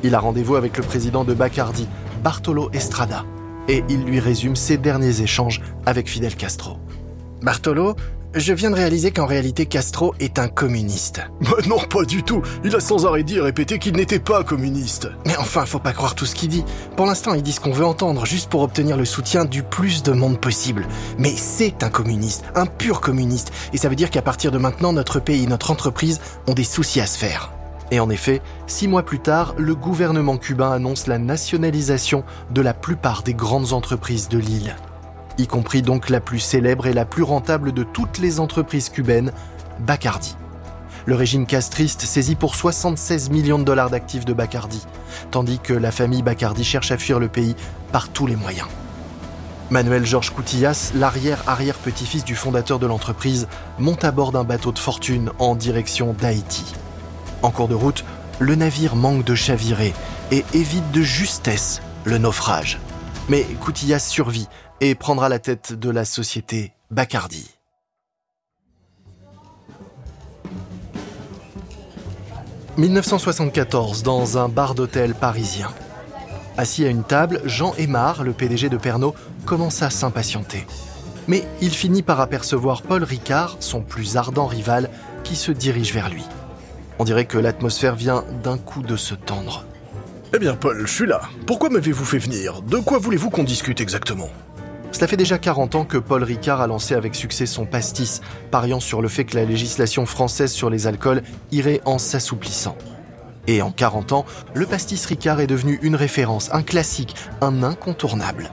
Il 0.04 0.14
a 0.14 0.20
rendez-vous 0.20 0.58
avec 0.58 0.78
le 0.78 0.84
président 0.84 1.24
de 1.24 1.34
Bacardi, 1.34 1.88
Bartolo 2.24 2.70
Estrada, 2.72 3.26
et 3.68 3.84
il 3.90 4.04
lui 4.04 4.20
résume 4.20 4.56
ses 4.56 4.78
derniers 4.78 5.22
échanges 5.22 5.60
avec 5.88 6.08
Fidel 6.08 6.36
Castro. 6.36 6.78
Bartolo, 7.42 7.96
je 8.34 8.54
viens 8.54 8.72
de 8.72 8.76
réaliser 8.76 9.12
qu'en 9.12 9.26
réalité 9.26 9.66
Castro 9.66 10.16
est 10.20 10.40
un 10.40 10.48
communiste. 10.48 11.22
Bah 11.42 11.58
non, 11.68 11.80
pas 11.80 12.06
du 12.06 12.24
tout. 12.24 12.42
Il 12.64 12.74
a 12.76 12.80
sans 12.80 13.06
arrêt 13.06 13.24
dit 13.24 13.38
et 13.38 13.42
répété 13.42 13.78
qu'il 13.78 13.96
n'était 13.96 14.20
pas 14.20 14.44
communiste. 14.44 15.10
Mais 15.26 15.36
enfin, 15.38 15.66
faut 15.66 15.80
pas 15.80 15.92
croire 15.92 16.16
tout 16.16 16.26
ce 16.26 16.34
qu'il 16.34 16.50
dit. 16.50 16.64
Pour 16.96 17.06
l'instant, 17.06 17.34
il 17.34 17.42
dit 17.42 17.52
ce 17.52 17.60
qu'on 17.60 17.72
veut 17.72 17.86
entendre, 17.86 18.26
juste 18.26 18.50
pour 18.50 18.62
obtenir 18.62 18.96
le 18.96 19.04
soutien 19.04 19.44
du 19.44 19.64
plus 19.64 20.02
de 20.04 20.14
monde 20.14 20.40
possible. 20.40 20.88
Mais 21.18 21.34
c'est 21.36 21.84
un 21.84 21.90
communiste, 21.90 22.46
un 22.56 22.66
pur 22.66 23.02
communiste. 23.02 23.52
Et 23.74 23.78
ça 23.78 23.90
veut 23.90 23.96
dire 23.96 24.10
qu'à 24.10 24.22
partir 24.22 24.52
de 24.52 24.58
maintenant, 24.58 24.94
notre 24.94 25.20
pays, 25.20 25.46
notre 25.48 25.72
entreprise 25.72 26.22
ont 26.48 26.54
des 26.54 26.64
soucis 26.64 27.02
à 27.02 27.08
se 27.08 27.18
faire. 27.18 27.52
Et 27.92 28.00
en 28.00 28.10
effet, 28.10 28.42
six 28.68 28.88
mois 28.88 29.04
plus 29.04 29.20
tard, 29.20 29.54
le 29.58 29.76
gouvernement 29.76 30.38
cubain 30.38 30.72
annonce 30.72 31.08
la 31.08 31.18
nationalisation 31.18 32.24
de 32.52 32.62
la 32.62 32.74
plupart 32.74 33.24
des 33.24 33.34
grandes 33.34 33.74
entreprises 33.74 34.30
de 34.30 34.38
l'île 34.38 34.76
y 35.42 35.48
compris 35.48 35.82
donc 35.82 36.10
la 36.10 36.20
plus 36.20 36.40
célèbre 36.40 36.88
et 36.88 36.94
la 36.94 37.06
plus 37.06 37.24
rentable 37.24 37.72
de 37.72 37.84
toutes 37.84 38.20
les 38.20 38.40
entreprises 38.40 38.90
cubaines, 38.90 39.32
Bacardi. 39.80 40.36
Le 41.06 41.16
régime 41.16 41.48
castriste 41.48 42.02
saisit 42.02 42.36
pour 42.36 42.56
76 42.56 43.32
millions 43.32 43.58
de 43.58 43.64
dollars 43.64 43.90
d'actifs 43.90 44.26
de 44.26 44.34
Bacardi, 44.34 44.86
tandis 45.32 45.60
que 45.60 45.74
la 45.74 45.92
famille 45.92 46.22
Bacardi 46.22 46.64
cherche 46.64 46.92
à 46.92 46.98
fuir 46.98 47.20
le 47.20 47.28
pays 47.28 47.56
par 47.92 48.10
tous 48.10 48.28
les 48.28 48.36
moyens. 48.36 48.68
Manuel 49.72 50.06
Georges 50.06 50.32
Coutillas, 50.32 50.92
l'arrière-arrière-petit-fils 50.96 52.24
du 52.24 52.36
fondateur 52.36 52.78
de 52.78 52.86
l'entreprise, 52.86 53.48
monte 53.80 54.04
à 54.04 54.12
bord 54.12 54.32
d'un 54.32 54.44
bateau 54.44 54.72
de 54.72 54.80
fortune 54.80 55.32
en 55.40 55.56
direction 55.56 56.14
d'Haïti. 56.14 56.66
En 57.42 57.52
cours 57.52 57.70
de 57.70 57.76
route, 57.76 58.04
le 58.40 58.56
navire 58.56 58.96
manque 58.96 59.24
de 59.24 59.34
chavirer 59.34 59.94
et 60.30 60.44
évite 60.54 60.92
de 60.92 61.02
justesse 61.02 61.82
le 62.04 62.18
naufrage. 62.18 62.80
Mais 63.32 63.46
Coutillas 63.64 64.00
survit 64.00 64.50
et 64.82 64.94
prendra 64.94 65.30
la 65.30 65.40
tête 65.40 65.72
de 65.72 65.90
la 65.90 66.04
société 66.04 66.74
Bacardi. 66.90 67.50
«1974, 72.78 74.04
dans 74.04 74.38
un 74.38 74.50
bar 74.50 74.76
d'hôtel 74.76 75.16
parisien. 75.16 75.70
Assis 76.58 76.84
à 76.84 76.90
une 76.90 77.06
table, 77.06 77.40
Jean 77.46 77.74
Aymar, 77.76 78.26
le 78.26 78.34
PDG 78.34 78.68
de 78.68 78.76
Pernod, 78.76 79.14
commence 79.46 79.82
à 79.82 79.90
s'impatienter. 79.90 80.68
Mais 81.30 81.48
il 81.62 81.72
finit 81.72 82.04
par 82.04 82.20
apercevoir 82.20 82.82
Paul 82.82 83.06
Ricard, 83.06 83.56
son 83.62 83.82
plus 83.82 84.18
ardent 84.18 84.46
rival, 84.48 84.90
qui 85.24 85.38
se 85.38 85.54
dirige 85.54 85.94
vers 85.94 86.10
lui. 86.10 86.26
On 87.00 87.06
dirait 87.06 87.24
que 87.24 87.38
l'atmosphère 87.38 87.96
vient 87.96 88.26
d'un 88.44 88.58
coup 88.58 88.82
de 88.82 88.98
se 88.98 89.16
tendre. 89.16 89.64
Eh 90.34 90.40
bien, 90.40 90.56
Paul, 90.56 90.84
je 90.86 90.94
suis 90.94 91.06
là. 91.06 91.20
Pourquoi 91.46 91.70
m'avez-vous 91.70 92.06
fait 92.06 92.18
venir? 92.18 92.62
De 92.62 92.78
quoi 92.78 93.00
voulez-vous 93.00 93.30
qu'on 93.30 93.44
discute 93.44 93.82
exactement? 93.82 94.30
Cela 94.94 95.08
fait 95.08 95.18
déjà 95.18 95.38
40 95.38 95.76
ans 95.76 95.84
que 95.84 95.98
Paul 95.98 96.24
Ricard 96.24 96.62
a 96.62 96.68
lancé 96.68 96.96
avec 96.96 97.16
succès 97.16 97.46
son 97.46 97.66
pastis, 97.66 98.22
pariant 98.50 98.80
sur 98.80 99.02
le 99.02 99.10
fait 99.10 99.26
que 99.26 99.36
la 99.36 99.44
législation 99.44 100.06
française 100.06 100.54
sur 100.54 100.70
les 100.70 100.88
alcools 100.88 101.22
irait 101.52 101.82
en 101.84 101.98
s'assouplissant. 101.98 102.78
Et 103.48 103.62
en 103.62 103.72
40 103.72 104.14
ans, 104.14 104.26
le 104.54 104.66
pastis 104.66 105.06
Ricard 105.06 105.42
est 105.42 105.48
devenu 105.48 105.80
une 105.82 105.98
référence, 105.98 106.50
un 106.54 106.64
classique, 106.64 107.14
un 107.42 107.62
incontournable. 107.62 108.52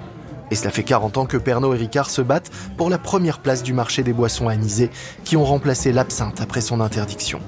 Et 0.50 0.56
cela 0.56 0.72
fait 0.72 0.82
40 0.82 1.16
ans 1.16 1.26
que 1.26 1.36
Pernod 1.36 1.76
et 1.76 1.78
Ricard 1.78 2.10
se 2.10 2.22
battent 2.22 2.50
pour 2.76 2.90
la 2.90 2.98
première 2.98 3.38
place 3.38 3.62
du 3.62 3.72
marché 3.72 4.02
des 4.02 4.12
boissons 4.12 4.48
anisées 4.48 4.90
qui 5.22 5.36
ont 5.36 5.44
remplacé 5.44 5.92
l'absinthe 5.92 6.40
après 6.40 6.60
son 6.60 6.80
interdiction. 6.80 7.38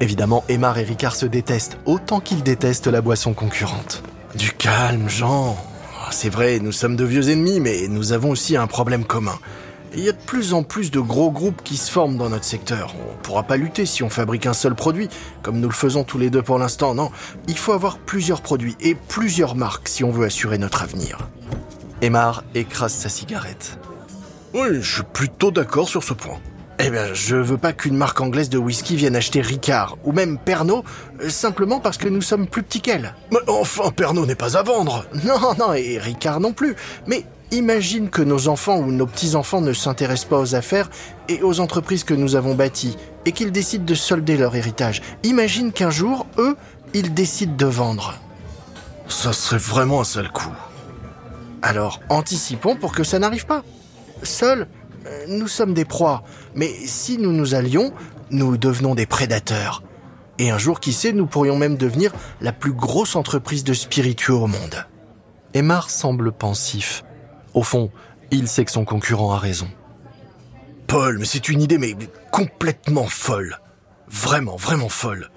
Évidemment, 0.00 0.44
Aymar 0.48 0.78
et 0.78 0.84
Ricard 0.84 1.14
se 1.14 1.26
détestent 1.26 1.78
autant 1.86 2.20
qu'ils 2.20 2.42
détestent 2.42 2.88
la 2.88 3.00
boisson 3.00 3.32
concurrente. 3.32 4.02
Du 4.34 4.50
calme, 4.52 5.08
Jean. 5.08 5.56
C'est 6.10 6.28
vrai, 6.28 6.58
nous 6.60 6.72
sommes 6.72 6.96
de 6.96 7.04
vieux 7.04 7.30
ennemis, 7.30 7.60
mais 7.60 7.88
nous 7.88 8.12
avons 8.12 8.30
aussi 8.30 8.56
un 8.56 8.66
problème 8.66 9.04
commun. 9.04 9.38
Il 9.96 10.02
y 10.02 10.08
a 10.08 10.12
de 10.12 10.18
plus 10.18 10.54
en 10.54 10.64
plus 10.64 10.90
de 10.90 10.98
gros 10.98 11.30
groupes 11.30 11.62
qui 11.62 11.76
se 11.76 11.90
forment 11.90 12.16
dans 12.16 12.28
notre 12.28 12.44
secteur. 12.44 12.94
On 13.08 13.12
ne 13.12 13.22
pourra 13.22 13.44
pas 13.44 13.56
lutter 13.56 13.86
si 13.86 14.02
on 14.02 14.10
fabrique 14.10 14.46
un 14.46 14.52
seul 14.52 14.74
produit, 14.74 15.08
comme 15.42 15.60
nous 15.60 15.68
le 15.68 15.74
faisons 15.74 16.02
tous 16.02 16.18
les 16.18 16.30
deux 16.30 16.42
pour 16.42 16.58
l'instant. 16.58 16.94
Non, 16.94 17.10
il 17.46 17.56
faut 17.56 17.72
avoir 17.72 17.98
plusieurs 17.98 18.40
produits 18.40 18.76
et 18.80 18.96
plusieurs 18.96 19.54
marques 19.54 19.86
si 19.86 20.02
on 20.02 20.10
veut 20.10 20.26
assurer 20.26 20.58
notre 20.58 20.82
avenir. 20.82 21.18
Aymar 22.02 22.42
écrase 22.56 22.92
sa 22.92 23.08
cigarette. 23.08 23.78
Oui, 24.52 24.80
je 24.80 24.94
suis 24.94 25.02
plutôt 25.12 25.52
d'accord 25.52 25.88
sur 25.88 26.02
ce 26.02 26.12
point. 26.12 26.38
Eh 26.80 26.90
bien, 26.90 27.14
je 27.14 27.36
veux 27.36 27.56
pas 27.56 27.72
qu'une 27.72 27.96
marque 27.96 28.20
anglaise 28.20 28.50
de 28.50 28.58
whisky 28.58 28.96
vienne 28.96 29.14
acheter 29.14 29.40
Ricard, 29.40 29.96
ou 30.04 30.12
même 30.12 30.38
Pernod, 30.38 30.82
euh, 31.22 31.28
simplement 31.28 31.78
parce 31.78 31.98
que 31.98 32.08
nous 32.08 32.22
sommes 32.22 32.48
plus 32.48 32.62
petits 32.62 32.80
qu'elle. 32.80 33.14
Mais 33.30 33.38
enfin, 33.46 33.90
Pernod 33.90 34.26
n'est 34.26 34.34
pas 34.34 34.56
à 34.56 34.62
vendre 34.62 35.04
Non, 35.24 35.54
non, 35.58 35.72
et 35.72 35.98
Ricard 35.98 36.40
non 36.40 36.52
plus. 36.52 36.74
Mais 37.06 37.24
imagine 37.52 38.10
que 38.10 38.22
nos 38.22 38.48
enfants 38.48 38.78
ou 38.78 38.90
nos 38.90 39.06
petits-enfants 39.06 39.60
ne 39.60 39.72
s'intéressent 39.72 40.28
pas 40.28 40.40
aux 40.40 40.56
affaires 40.56 40.90
et 41.28 41.42
aux 41.42 41.60
entreprises 41.60 42.02
que 42.02 42.14
nous 42.14 42.34
avons 42.34 42.56
bâties, 42.56 42.96
et 43.24 43.32
qu'ils 43.32 43.52
décident 43.52 43.84
de 43.84 43.94
solder 43.94 44.36
leur 44.36 44.56
héritage. 44.56 45.00
Imagine 45.22 45.72
qu'un 45.72 45.90
jour, 45.90 46.26
eux, 46.38 46.56
ils 46.92 47.14
décident 47.14 47.54
de 47.56 47.66
vendre. 47.66 48.14
Ça 49.08 49.32
serait 49.32 49.58
vraiment 49.58 50.00
un 50.00 50.04
sale 50.04 50.30
coup. 50.32 50.52
Alors, 51.62 52.00
anticipons 52.08 52.76
pour 52.76 52.92
que 52.92 53.04
ça 53.04 53.18
n'arrive 53.18 53.46
pas. 53.46 53.62
Seuls, 54.22 54.66
nous 55.28 55.48
sommes 55.48 55.74
des 55.74 55.84
proies, 55.84 56.22
mais 56.54 56.68
si 56.68 57.18
nous 57.18 57.32
nous 57.32 57.54
allions, 57.54 57.92
nous 58.30 58.56
devenons 58.56 58.94
des 58.94 59.06
prédateurs. 59.06 59.82
Et 60.38 60.50
un 60.50 60.58
jour, 60.58 60.80
qui 60.80 60.92
sait, 60.92 61.12
nous 61.12 61.26
pourrions 61.26 61.56
même 61.56 61.76
devenir 61.76 62.12
la 62.40 62.52
plus 62.52 62.72
grosse 62.72 63.14
entreprise 63.14 63.64
de 63.64 63.74
spiritueux 63.74 64.34
au 64.34 64.46
monde. 64.46 64.86
Aymar 65.54 65.90
semble 65.90 66.32
pensif. 66.32 67.04
Au 67.52 67.62
fond, 67.62 67.90
il 68.30 68.48
sait 68.48 68.64
que 68.64 68.72
son 68.72 68.84
concurrent 68.84 69.32
a 69.32 69.38
raison. 69.38 69.68
Paul, 70.88 71.18
mais 71.18 71.24
c'est 71.24 71.48
une 71.48 71.62
idée 71.62 71.78
mais 71.78 71.94
complètement 72.32 73.06
folle. 73.06 73.60
Vraiment, 74.08 74.56
vraiment 74.56 74.88
folle. 74.88 75.30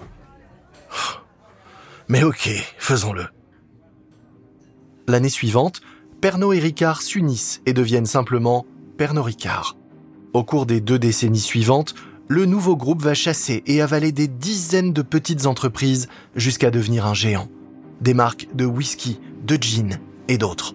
Mais 2.08 2.24
ok, 2.24 2.50
faisons-le. 2.78 3.26
L'année 5.06 5.28
suivante, 5.28 5.80
Pernod 6.20 6.54
et 6.54 6.58
Ricard 6.58 7.02
s'unissent 7.02 7.60
et 7.66 7.72
deviennent 7.72 8.06
simplement 8.06 8.66
Pernod 8.98 9.26
Ricard. 9.26 9.76
Au 10.32 10.42
cours 10.42 10.66
des 10.66 10.80
deux 10.80 10.98
décennies 10.98 11.38
suivantes, 11.38 11.94
le 12.26 12.46
nouveau 12.46 12.76
groupe 12.76 13.00
va 13.00 13.14
chasser 13.14 13.62
et 13.66 13.80
avaler 13.80 14.10
des 14.10 14.26
dizaines 14.26 14.92
de 14.92 15.02
petites 15.02 15.46
entreprises 15.46 16.08
jusqu'à 16.34 16.72
devenir 16.72 17.06
un 17.06 17.14
géant. 17.14 17.48
Des 18.00 18.12
marques 18.12 18.48
de 18.54 18.64
whisky, 18.64 19.20
de 19.46 19.54
gin 19.54 20.00
et 20.26 20.36
d'autres. 20.36 20.74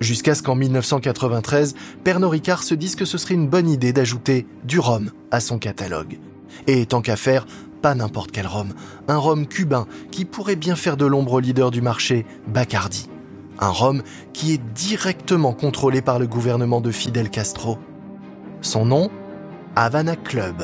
Jusqu'à 0.00 0.34
ce 0.34 0.42
qu'en 0.42 0.54
1993, 0.54 1.74
Pernod 2.02 2.30
Ricard 2.30 2.62
se 2.62 2.74
dise 2.74 2.96
que 2.96 3.04
ce 3.04 3.18
serait 3.18 3.34
une 3.34 3.50
bonne 3.50 3.68
idée 3.68 3.92
d'ajouter 3.92 4.46
du 4.64 4.78
rhum 4.78 5.10
à 5.30 5.40
son 5.40 5.58
catalogue. 5.58 6.18
Et 6.66 6.86
tant 6.86 7.02
qu'à 7.02 7.16
faire, 7.16 7.46
pas 7.82 7.94
n'importe 7.94 8.30
quel 8.30 8.46
rhum, 8.46 8.72
un 9.08 9.18
rhum 9.18 9.46
cubain 9.46 9.86
qui 10.10 10.24
pourrait 10.24 10.56
bien 10.56 10.74
faire 10.74 10.96
de 10.96 11.04
l'ombre 11.04 11.34
au 11.34 11.40
leader 11.40 11.70
du 11.70 11.82
marché, 11.82 12.24
Bacardi 12.46 13.10
un 13.58 13.68
rhum 13.68 14.02
qui 14.32 14.52
est 14.52 14.60
directement 14.74 15.52
contrôlé 15.52 16.02
par 16.02 16.18
le 16.18 16.26
gouvernement 16.26 16.80
de 16.80 16.90
Fidel 16.90 17.30
Castro. 17.30 17.78
Son 18.60 18.84
nom 18.86 19.10
Havana 19.76 20.16
Club. 20.16 20.62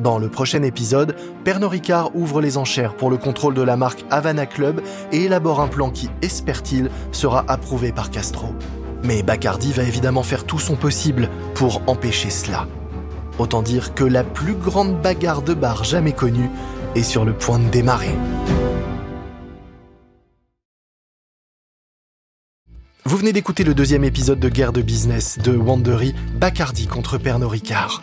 Dans 0.00 0.18
le 0.18 0.28
prochain 0.28 0.62
épisode, 0.62 1.14
Pernod 1.44 1.70
Ricard 1.70 2.16
ouvre 2.16 2.40
les 2.40 2.58
enchères 2.58 2.96
pour 2.96 3.10
le 3.10 3.16
contrôle 3.16 3.54
de 3.54 3.62
la 3.62 3.76
marque 3.76 4.04
Havana 4.10 4.46
Club 4.46 4.82
et 5.12 5.24
élabore 5.24 5.60
un 5.60 5.68
plan 5.68 5.90
qui, 5.90 6.10
espère-t-il, 6.20 6.90
sera 7.12 7.44
approuvé 7.48 7.92
par 7.92 8.10
Castro. 8.10 8.48
Mais 9.04 9.22
Bacardi 9.22 9.72
va 9.72 9.84
évidemment 9.84 10.22
faire 10.22 10.44
tout 10.44 10.58
son 10.58 10.76
possible 10.76 11.28
pour 11.54 11.82
empêcher 11.86 12.30
cela. 12.30 12.66
Autant 13.38 13.62
dire 13.62 13.94
que 13.94 14.04
la 14.04 14.24
plus 14.24 14.54
grande 14.54 15.00
bagarre 15.00 15.42
de 15.42 15.54
bar 15.54 15.84
jamais 15.84 16.12
connue 16.12 16.50
est 16.94 17.02
sur 17.02 17.24
le 17.24 17.32
point 17.32 17.58
de 17.58 17.68
démarrer. 17.68 18.14
Vous 23.06 23.18
venez 23.18 23.34
d'écouter 23.34 23.64
le 23.64 23.74
deuxième 23.74 24.02
épisode 24.02 24.40
de 24.40 24.48
Guerre 24.48 24.72
de 24.72 24.80
business 24.80 25.36
de 25.36 25.54
Wandery, 25.54 26.14
Bacardi 26.36 26.86
contre 26.86 27.18
Pernod 27.18 27.50
Ricard. 27.50 28.00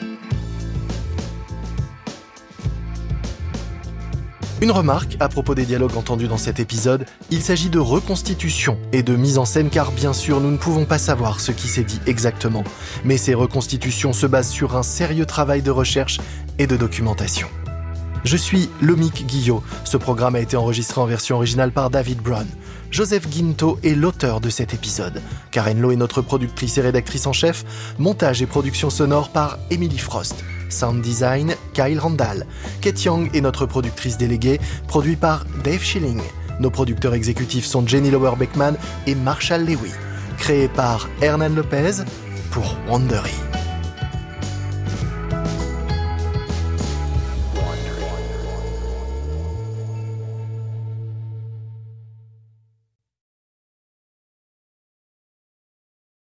Une 4.61 4.69
remarque 4.69 5.17
à 5.19 5.27
propos 5.27 5.55
des 5.55 5.65
dialogues 5.65 5.97
entendus 5.97 6.27
dans 6.27 6.37
cet 6.37 6.59
épisode, 6.59 7.07
il 7.31 7.41
s'agit 7.41 7.71
de 7.71 7.79
reconstitution 7.79 8.77
et 8.93 9.01
de 9.01 9.15
mise 9.15 9.39
en 9.39 9.45
scène 9.45 9.71
car 9.71 9.91
bien 9.91 10.13
sûr 10.13 10.39
nous 10.39 10.51
ne 10.51 10.57
pouvons 10.57 10.85
pas 10.85 10.99
savoir 10.99 11.39
ce 11.39 11.51
qui 11.51 11.67
s'est 11.67 11.83
dit 11.83 11.99
exactement, 12.05 12.63
mais 13.03 13.17
ces 13.17 13.33
reconstitutions 13.33 14.13
se 14.13 14.27
basent 14.27 14.51
sur 14.51 14.77
un 14.77 14.83
sérieux 14.83 15.25
travail 15.25 15.63
de 15.63 15.71
recherche 15.71 16.19
et 16.59 16.67
de 16.67 16.77
documentation. 16.77 17.47
Je 18.23 18.37
suis 18.37 18.69
Lomic 18.81 19.25
Guillot, 19.25 19.63
ce 19.83 19.97
programme 19.97 20.35
a 20.35 20.41
été 20.41 20.55
enregistré 20.57 21.01
en 21.01 21.07
version 21.07 21.37
originale 21.37 21.71
par 21.71 21.89
David 21.89 22.19
Brown. 22.21 22.45
Joseph 22.91 23.29
Guinto 23.29 23.79
est 23.83 23.95
l'auteur 23.95 24.41
de 24.41 24.49
cet 24.49 24.73
épisode. 24.73 25.21
Karen 25.49 25.79
Lowe 25.79 25.93
est 25.93 25.95
notre 25.95 26.21
productrice 26.21 26.77
et 26.77 26.81
rédactrice 26.81 27.25
en 27.25 27.31
chef. 27.31 27.63
Montage 27.97 28.41
et 28.41 28.45
production 28.45 28.89
sonore 28.89 29.29
par 29.29 29.57
Emily 29.69 29.97
Frost. 29.97 30.43
Sound 30.67 31.01
design, 31.01 31.55
Kyle 31.73 31.99
Randall. 31.99 32.45
Kate 32.81 33.01
Young 33.03 33.33
est 33.33 33.41
notre 33.41 33.65
productrice 33.65 34.17
déléguée, 34.17 34.59
produit 34.89 35.15
par 35.15 35.45
Dave 35.63 35.81
Schilling. 35.81 36.21
Nos 36.59 36.69
producteurs 36.69 37.13
exécutifs 37.13 37.65
sont 37.65 37.87
Jenny 37.87 38.11
Lower 38.11 38.35
Beckman 38.37 38.73
et 39.07 39.15
Marshall 39.15 39.65
Lewy. 39.65 39.91
Créé 40.37 40.67
par 40.67 41.09
Hernan 41.21 41.55
Lopez 41.55 42.03
pour 42.51 42.75
Wandery. 42.89 43.50